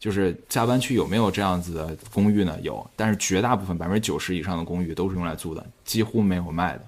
[0.00, 2.58] 就是加班区有没有这样子的公寓呢？
[2.62, 6.84] 有，但是绝大部分百分之九十以上的公寓都是用来租的，几乎没有卖的。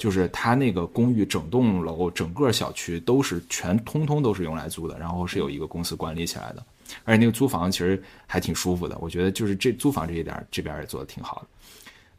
[0.00, 6.64] 就是它那个公寓，整栋楼、整个小区都是全通通都是用来租的，然后是有一个公司管理起来的，
[7.04, 8.96] 而且那个租房其实还挺舒服的。
[8.98, 11.48] 我觉得就是这租房这一点，这边也做的挺好的。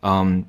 [0.02, 0.46] 嗯，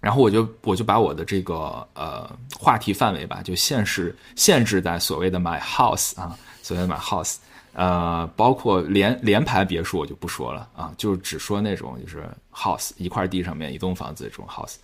[0.00, 7.38] 然后我就我就把我的这个呃话题范围吧，就限制限制在所谓的 my house 啊，所谓的 my house，
[7.72, 12.24] 呃，包括连连排别墅我就不说了啊，就只说那种就是
[12.54, 14.76] house 一块地上面一栋房子这种 house。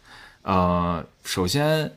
[0.45, 1.91] 呃，首先，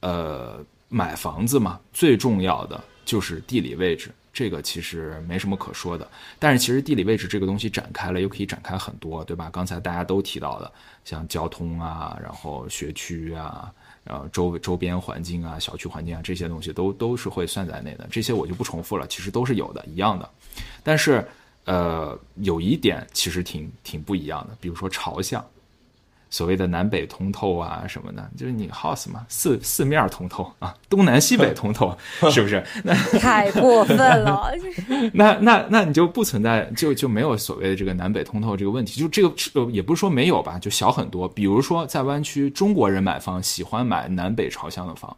[0.00, 6.06] 呃，买房子嘛，最重要的就是地理位置，这个其实没什么可说的。
[6.38, 9.48] 但是其实地理位置这个东西展开了，又可以展开很多，对吧？
[9.50, 10.70] 刚才大家都提到的，
[11.02, 13.72] 像交通啊，然后学区啊，
[14.04, 18.06] 然后周周边环境啊，小区环境啊，这些东西都都是会算在内的。
[18.10, 20.30] 这些我就不重复了，其实都是有的，一样的。
[20.82, 21.26] 但是，
[21.64, 25.42] 呃，有一点其实挺挺不一样的，比如说朝向。
[26.34, 31.96] 所谓的南北通透啊什么的，就是你 house 嘛，四四面通透啊，东南西北通透，
[32.28, 32.60] 是不是？
[32.82, 34.50] 那 太过分了。
[35.14, 39.00] 那那那你就不存在，就就没有所谓的这个南北通透这个问题。
[39.00, 41.28] 就这个也不是说没有吧，就小很多。
[41.28, 45.16] 比如说在湾区，中国人买房喜欢买南北朝向的房。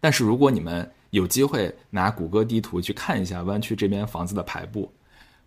[0.00, 4.92] 但是如果你们有机会拿谷歌地图去看一下湾区这边房子的排布。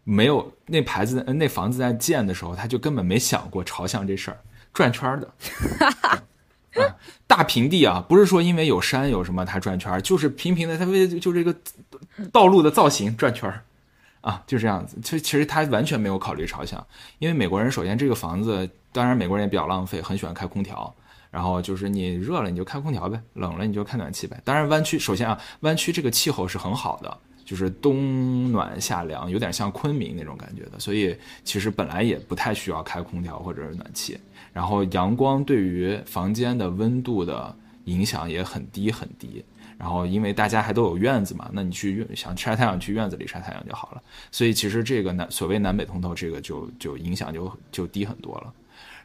[0.06, 4.40] 没有那牌子，那房子在建的时候，他就根本没想过朝向这事儿，
[4.72, 5.34] 转圈的。
[7.28, 11.54] 大平地啊，不是说因为有山有什么它转圈，就是平平的，它为就这个
[12.32, 13.64] 道路的造型转圈儿
[14.22, 14.98] 啊，就这样子。
[15.04, 16.86] 其实其实他完全没有考虑朝向，
[17.20, 20.94] 因为美国人首先这个房子，当然美国人也比较浪费，很喜欢开空调。
[21.32, 24.40] 然后就是你热了你就开空调呗，冷了你就开暖气呗。
[24.46, 27.18] 当然湾区首先啊，湾区这个气候是很好的。
[27.46, 34.20] 就是冬暖夏凉，有点像昆明那种感觉的，所以其实本来也不太需要开空调或者是暖气。
[34.52, 39.46] 然后阳光对于房间的温度的影响也很低很低。
[39.78, 44.02] 然后因为大家还都有院子嘛，那你去想晒太阳去院子里晒太阳就好了。
[44.32, 48.52] 所以其实这个南所谓南北通透这个就就影响就就低很多了。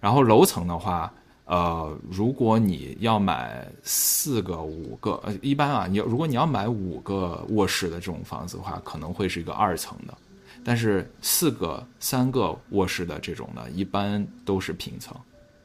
[0.00, 1.12] 然后楼层的话。
[1.51, 10.16] 呃，如果你要买四个、五个，呃，一般啊，你要如果你要买五个卧室的这种房子的话，可能会是一个二层的，
[10.62, 15.16] 但是四个、三个卧室的这种呢，一般都是平层，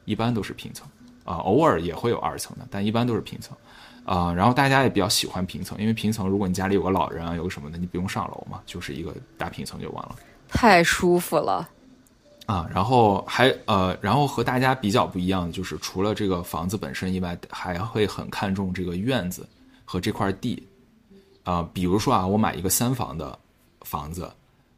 [0.04, 0.88] 一般都是平层
[1.22, 3.56] 啊，偶尔也会有二层的，但一般都是平层
[4.04, 4.34] 啊。
[4.34, 10.16] 然后大家也比较喜欢平层，因为平层如果你家里有个老人啊，有个什么的，你不用上楼嘛，就是一个大平层就完了。
[10.48, 11.68] 太舒服了。
[12.46, 19.46] 啊，然后还呃，然后和大家比较不一样的就是，除了这个房子本身以外，还会很看重这个院子
[19.84, 20.62] 和这块地。
[21.42, 23.38] 啊，比如说啊，我买一个三房的
[23.82, 24.28] 房子，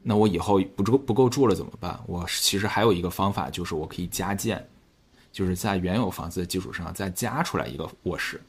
[0.02, 1.98] 那我以后不住不够住了怎么办？
[2.06, 4.66] 我其实还有一个方法，就是我可以加建，
[5.32, 8.40] 就是在原有房子的基础上再加出来一个卧室。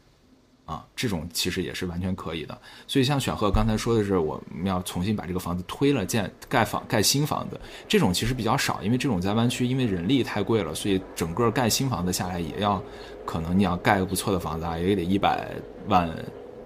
[0.69, 2.55] 啊，这种其实也是完全可以的。
[2.85, 12.79] 所以像选赫刚才说的是，我们要重新把这个房子推了，建盖房盖新房子，这种其实比较少，因为这种在湾区，因为人力太贵了，所以整个盖新房子下来也要，
[13.25, 15.49] 可能你要盖个不错的房子啊，也得一百
[15.87, 16.07] 万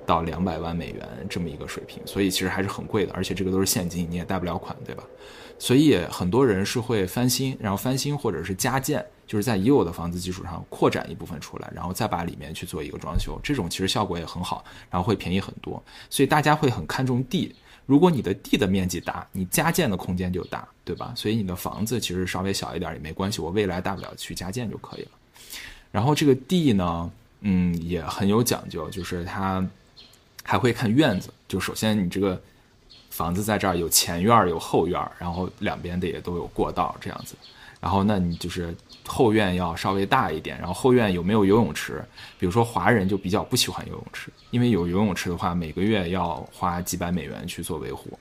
[0.05, 5.03] 到两百万美元这么一个水平，所以其实还是很贵的，而且这个都是现金，你也贷不了款，对吧？
[5.57, 9.05] 所以很多人是会翻新，然后翻新或者是加建。
[9.33, 15.83] 就是在已有的房子基础上扩展一部分出来，然后再把里面去做一个装修，这种其实效果也很好，然后会便宜很多。
[16.07, 17.51] 所以大家会很看重地，
[17.87, 21.11] 如果你的地的面积大，你加建的空间就大，对吧？
[21.15, 25.11] 所以你的房子其实稍微小一点也没关系，我未来大不了去加建就可以了。
[25.91, 27.11] 然后这个地呢，
[27.41, 29.67] 嗯，也很有讲究，就是它
[30.43, 32.39] 还会看院子，就首先你这个
[33.09, 37.33] 房子在这儿有前院有后院，然后两边的也都有过道这样子。
[37.79, 38.73] 然后，那你就是
[39.05, 40.57] 后院要稍微大一点。
[40.57, 42.03] 然后后院有没有游泳池？
[42.39, 48.17] 比如说华人就比较不喜欢游泳池，因为有游泳池的话，每个月要花几百美元去做维护，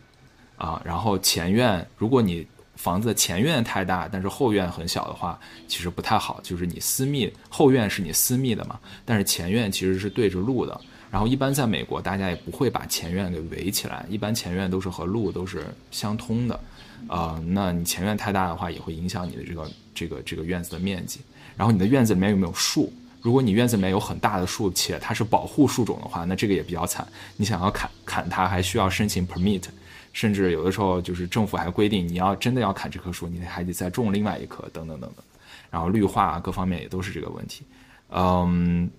[0.56, 0.80] 啊。
[0.84, 2.46] 然后前院，如果你
[2.76, 5.38] 房子前院太大，但是后院很小的话，
[5.68, 6.40] 其实不太好。
[6.42, 10.80] 就是你私密后院是你私密的嘛，但是前院其实是对着路的。
[11.10, 16.58] 然后一般在美国，大家也不会把前院给围起来，一般前院都是和路都是相通的。
[17.06, 21.20] 啊，那你前院太大的话，也会影响你的这个这个这个院子的面积。
[21.56, 22.92] 然后你的院子里面有没有树？
[23.20, 27.06] 如果你院子里面有很大的树，且它是保护树种的话，那这个也比较惨。
[27.36, 29.64] 你想要砍砍它，还需要申请 permit，
[30.12, 35.24] 甚至有的时候就是政府还规定，你要真的要砍这棵树，你还得再种另外一棵，等等等等。
[35.70, 37.64] 然后绿化各方面也都是这个问题。
[38.10, 38.90] 嗯，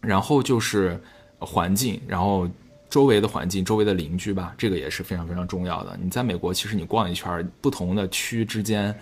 [0.00, 1.00] 然后就是
[1.38, 2.48] 环境，然后。
[2.90, 5.94] 周围的环境，周围的邻居吧，这个也是非常非常重要的。
[6.02, 8.98] 你在美国，其实你逛一圈，不同的区之间，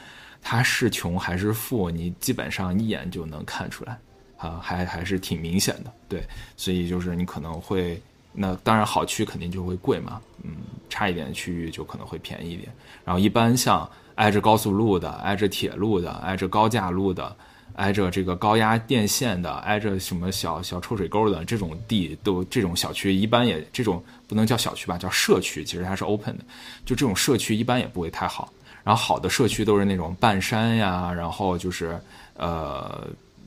[0.48, 3.98] 它是穷还是富，你基本上一眼就能看出来，
[4.36, 5.92] 啊，还还是挺明显的。
[6.08, 6.22] 对，
[6.56, 8.00] 所以就是你可能会，
[8.32, 10.52] 那当然好区肯定就会贵嘛，嗯，
[10.88, 12.68] 差一点的区域就可能会便宜一点。
[13.04, 17.36] 然后一般像挨着高速路的、挨着铁路的、挨着高架路的。
[17.74, 26.44] 挨着这个高压电线的，挨着什么小小臭水沟的这种地，都这种小区一般也这种不能叫小区吧，叫社区，其实它是 open 的，
[26.86, 28.50] 就这种社区一般也不会太好。
[28.86, 32.00] 然后好的社区都是那种半山呀，然后就是
[32.36, 33.04] 呃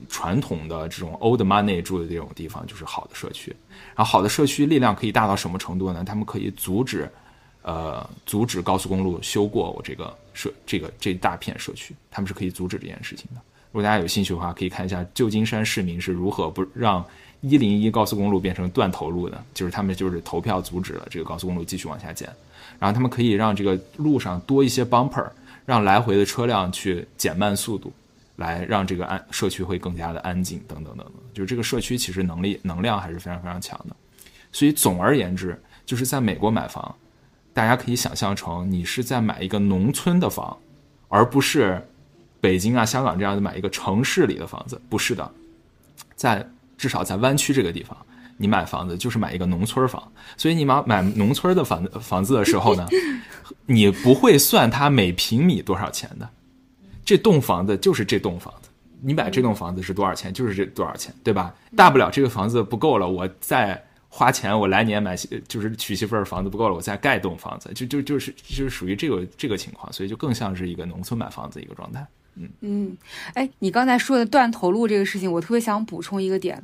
[0.09, 3.55] 传统的这种 old money 住的这种地方就是好的社区。
[3.95, 6.03] 然后好的社区力量可以大到什么程度呢？
[6.03, 7.09] 他们可以阻止
[7.61, 13.39] 呃阻止高速公路修过我这个社这个这大片社区，他们是可以阻止这件事情的。
[13.71, 17.05] 如果大家有兴趣的话，可以看一下旧金山市民是如何不让
[17.39, 22.29] 一零一高速公路变成断头路的，就是他们就是投票阻止了这个高速公路继续往下建，
[22.79, 25.27] 然后他们可以让这个路上多一些 bumper，
[25.65, 27.91] 让来回的车辆去减慢速度，
[28.37, 31.13] 来让这个安社区会更加的安静，等等等等。
[31.33, 33.95] 就是这个社区其实能力能量还是非常非常强的，
[34.51, 36.95] 所以总而言之，就是在美国买房，
[37.53, 40.57] 大家可以想象成你是在买一个农村的房，
[41.07, 41.85] 而不是。
[42.41, 45.29] 北京啊，香港这样的买一个城市里的房子不是的，
[46.15, 47.97] 在至少在湾区这个地方，
[48.39, 50.11] 你买房子就是买一个农村房。
[50.35, 52.87] 所以你买买农村的房房子的时候呢，
[53.67, 56.27] 你不会算它每平米多少钱的，
[57.05, 58.69] 这栋房子就是这栋房子，
[59.01, 61.53] 你买这栋房子是多少钱，就是这多少钱，对吧？
[61.75, 65.15] 大不了这个房子不够了，我再花钱，我来年买
[65.47, 72.05] 就是娶媳妇儿房子不够了，我再盖栋房子，就就就是就是属于这个这个情况，所以就更像是一个农村买房子一个状态。
[72.61, 72.95] 嗯
[73.33, 76.63] 哎，你刚才说的断头路这个事情，我特别想补充一个点，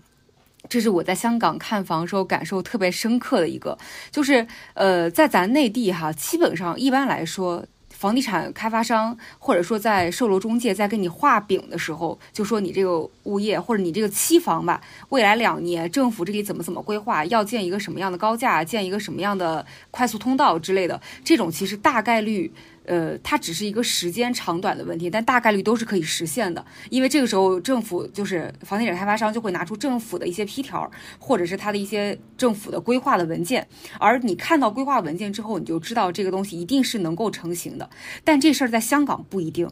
[0.69, 3.77] 这是我在香港看房时候感受特别深刻的一个，
[4.11, 22.51] 就是呃，在咱内地哈，基本上一般来说，房地产开发商或者说在售楼中介在给你画饼的时候，就说你这个物业或者你这个期房吧，未来两年政府这里怎么怎么规划，要建一个什么样的高架，建一个什么样的快速通道之类的，这种其实大概率。
[22.87, 26.65] 呃，它只是一个时间长短的问题，但大概率都是可以实现的。
[26.89, 30.89] 因为这个时候政府就是房地产开发商就会拿出政府的一些批条，
[31.19, 33.67] 或者是他的一些政府的规划的文件，
[33.99, 37.89] 而你看到规划文件之后，你就知道这个东西一定是能够成型的。
[38.23, 39.69] 但这事儿在香港不一定。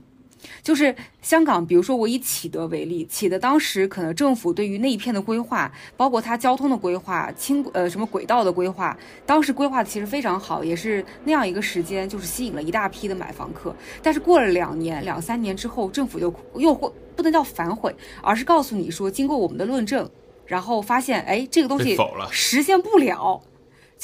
[0.62, 13.76] 就是香港，比如说我以启德为例，启德当时可能政府对于那一片的规划，包括它交通的规划、轻呃什么轨道的规划，当时规划的其实非常好，也是那样一个时间，就是吸引了一大批的买房客。
[14.02, 20.10] 但是过了两年、两三年之后，政府就又会不能叫反悔，而是告诉你说，经过我们的论证，
[20.46, 21.98] 然后发现，哎，这个东西
[22.32, 23.42] 实现不了。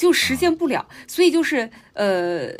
[0.00, 2.50] 就实现不了，所以就是呃，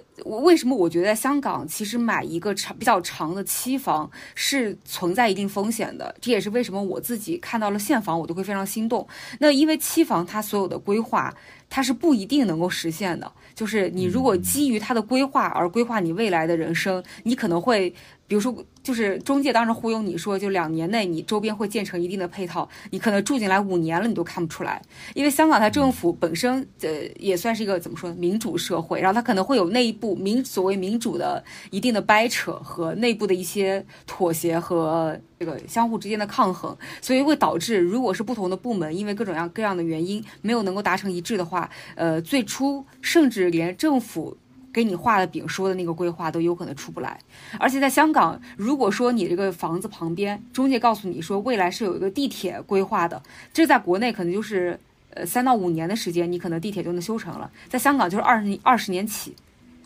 [0.43, 9.09] 为什么我觉得在香港其实买一个长比较长的期房是存在一定风险的，这也是为什么我自己看到了现房我都会非常心动。
[9.39, 11.35] 那因为期房它所有的规划
[11.71, 17.95] 它是不一定能够实现的，就是你如果基于它的规划而规划你未来的人生，你可能会。
[18.31, 24.81] 比如说，就是中介当时忽悠你说，就两年内你周边会建成一定的配套，你可能住进来五年了，你都看不出来。
[25.15, 26.89] 因为香港它政府本身呃
[27.19, 31.43] 也算是一个怎么说民主社会，然后它可能会有内部民所谓民主的
[31.73, 44.37] 一定的掰扯和内部的一些妥协和这个相互之间的抗衡，所以会导致如果是不同的部门因为各种各样各样的原因没有能够达成一致的话，呃，最初甚至连政府。
[44.73, 47.19] 给你画的饼说的那个规划都有可能出不来，
[47.59, 53.21] 而且在香港，如果说你这个房子旁边中介告诉你说未来是有一个地铁规划的，
[53.53, 54.79] 这在国内可能就是
[55.15, 59.35] 呃三到五年的时间，你可能地铁就能修成了，在香港就是二十二十年起，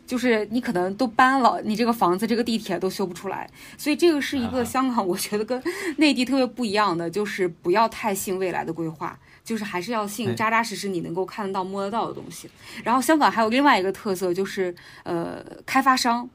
[0.07, 3.49] 就是你可能都搬了，你这个房子这个地铁都修不出来，
[3.79, 5.63] 所以这个是一个香港，我觉得跟
[5.97, 9.19] 内地特别不一样的，就是不要太信未来的规划。
[9.45, 12.51] 就是还是要信扎扎实实你能够看得到摸得到的东西。
[12.83, 16.29] 然后香港还有另外一个特色，就是呃开发商，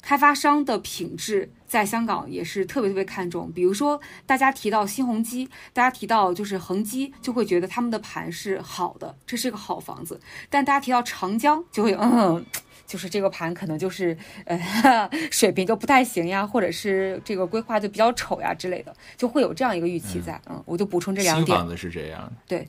[0.00, 3.52] 开发商的品质在香港也是特别特别看重。
[3.52, 10.18] 比如说大家提到新鸿基，大家提到就是恒基，就会觉得他们的盘是好的，这是一个好房子。
[10.48, 12.44] 但大家提到长江，就会嗯。
[12.86, 20.40] 就是这个盘可能就是呃 水平就不太行呀，或者是这个规划就比较丑呀之类的，就会有这样一个预期在。
[20.48, 21.46] 嗯，我就补充这两点。
[21.46, 22.32] 新房子是这样。
[22.46, 22.68] 对，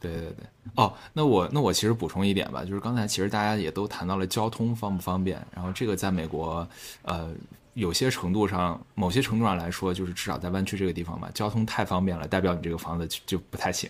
[0.00, 0.46] 对对对。
[0.74, 6.68] 哦，那我那我其实补充一点吧，就是刚才其实大家也都谈到了交通方不方便，然后这个在美国
[7.02, 7.32] 呃
[7.74, 13.88] 有些程度上，某些程度上来说，就是至少在湾区这个地方吧，交通太方便了，代表你这个房子就不太行。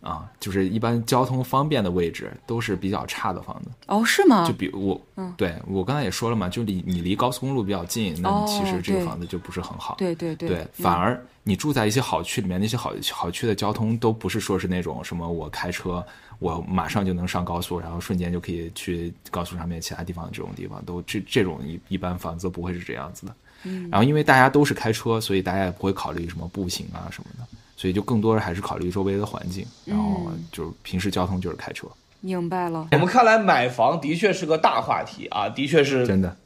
[0.00, 4.46] 啊，就是一般交通方便的位置都是比较差的房子哦，是吗？
[4.46, 9.96] 就比如我，嗯，对我刚才也说了嘛，就离你离高速公路比较近，那其实这个房子就不是很好。
[9.98, 16.04] 对对对，反而你住在一些好区里面，那些好好区的交通都不是说是那种什么我开车
[16.38, 23.34] 我马上就能上高速，然后瞬间就可以去高速上面其他地方这种地方，都这这种一一般房子不会是这样子的。
[23.64, 27.44] 嗯，然后因为大家都是开车，所以大家也不会考虑什么步行啊什么的。
[27.78, 31.86] 所以就更多的还是考虑周围的环境，然后就是平时交通就是开车。
[32.20, 32.88] 明白了。
[32.90, 36.36] 我们看来买房的确是个大话题啊，的确是真的。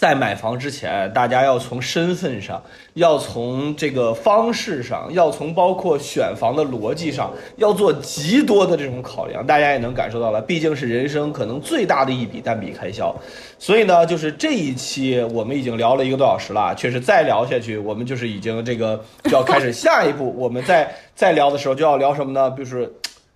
[0.00, 2.62] 在买房之前，大家要从身份上，
[2.94, 9.46] 要从这个方式上，要从包括选房的逻辑上，要做极多的这种考量。
[9.46, 13.14] 大家也能感受到了，毕竟是人生可能最大的一笔单笔开销。
[13.58, 20.34] 所以呢，就是这一期我们已经聊了一个多小时了，确实再聊下去，我们就是已经这个就要开始下一步。
[20.34, 22.50] 我们在再聊的时候就要聊什么呢？
[22.56, 22.90] 就是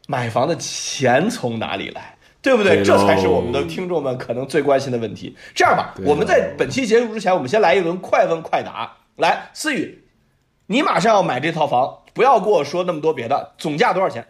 [0.07, 2.14] 买房的钱从哪里来。
[2.45, 2.85] 对不对？
[2.85, 5.35] 这才是我们的听众们可能最关心的问题。
[5.55, 8.99] 这样吧，我们在本期结束之前，我们先来一轮快问快答。
[9.17, 10.05] 来，思雨，
[10.67, 14.27] 你马上要买这套房，不要跟我说那么多别的，总价多少钱？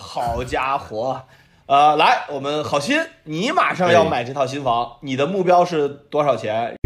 [0.00, 1.22] 好家伙，
[1.66, 6.76] 呃，来，我们好心，你马上要买这套新房，你的目标是多少钱？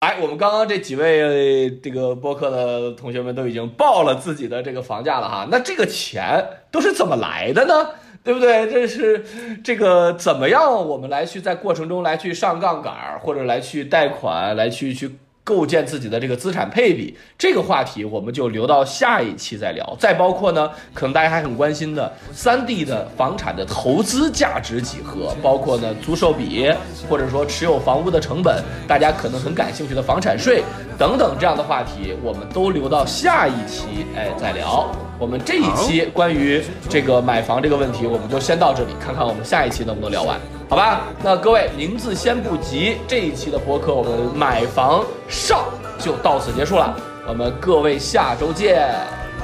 [0.00, 7.90] 来，我们刚刚这几位这个播客的同学们都已经报了自己的这个房价了哈，那这个钱都是怎么来的呢？
[8.28, 8.70] 对不对？
[8.70, 9.24] 这是
[9.64, 10.70] 这个怎么样？
[10.86, 12.92] 我们来去在过程中来去上杠杆，
[13.22, 15.10] 或者来去贷款，来去去
[15.42, 17.16] 构建自己的这个资产配比。
[17.38, 19.96] 这个话题我们就留到下一期再聊。
[19.98, 26.70] 再包括呢，可能大家还很关心的三 D 的房产的投资价值几何，包括呢租售比，
[27.08, 30.62] 或者说持有房屋的成本，大家可能很感兴趣的房产税
[30.98, 35.07] 等等这样的话题，我们都留到下一期哎再聊。
[35.18, 40.38] 我们这一期关于这个买房这个问题，我们就先到这里，看看我们下一期能不能聊完，
[40.68, 41.00] 好吧？
[41.24, 45.64] 那各位名字先不急，这一期的播客我们买房上
[45.98, 46.96] 就到此结束了，
[47.26, 48.94] 我们各位下周见，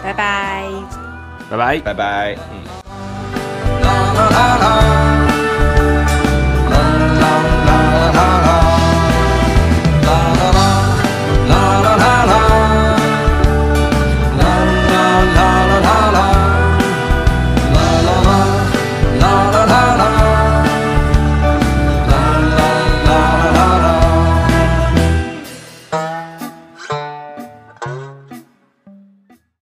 [0.01, 0.65] 拜拜，
[1.51, 2.63] 拜拜，拜拜，嗯。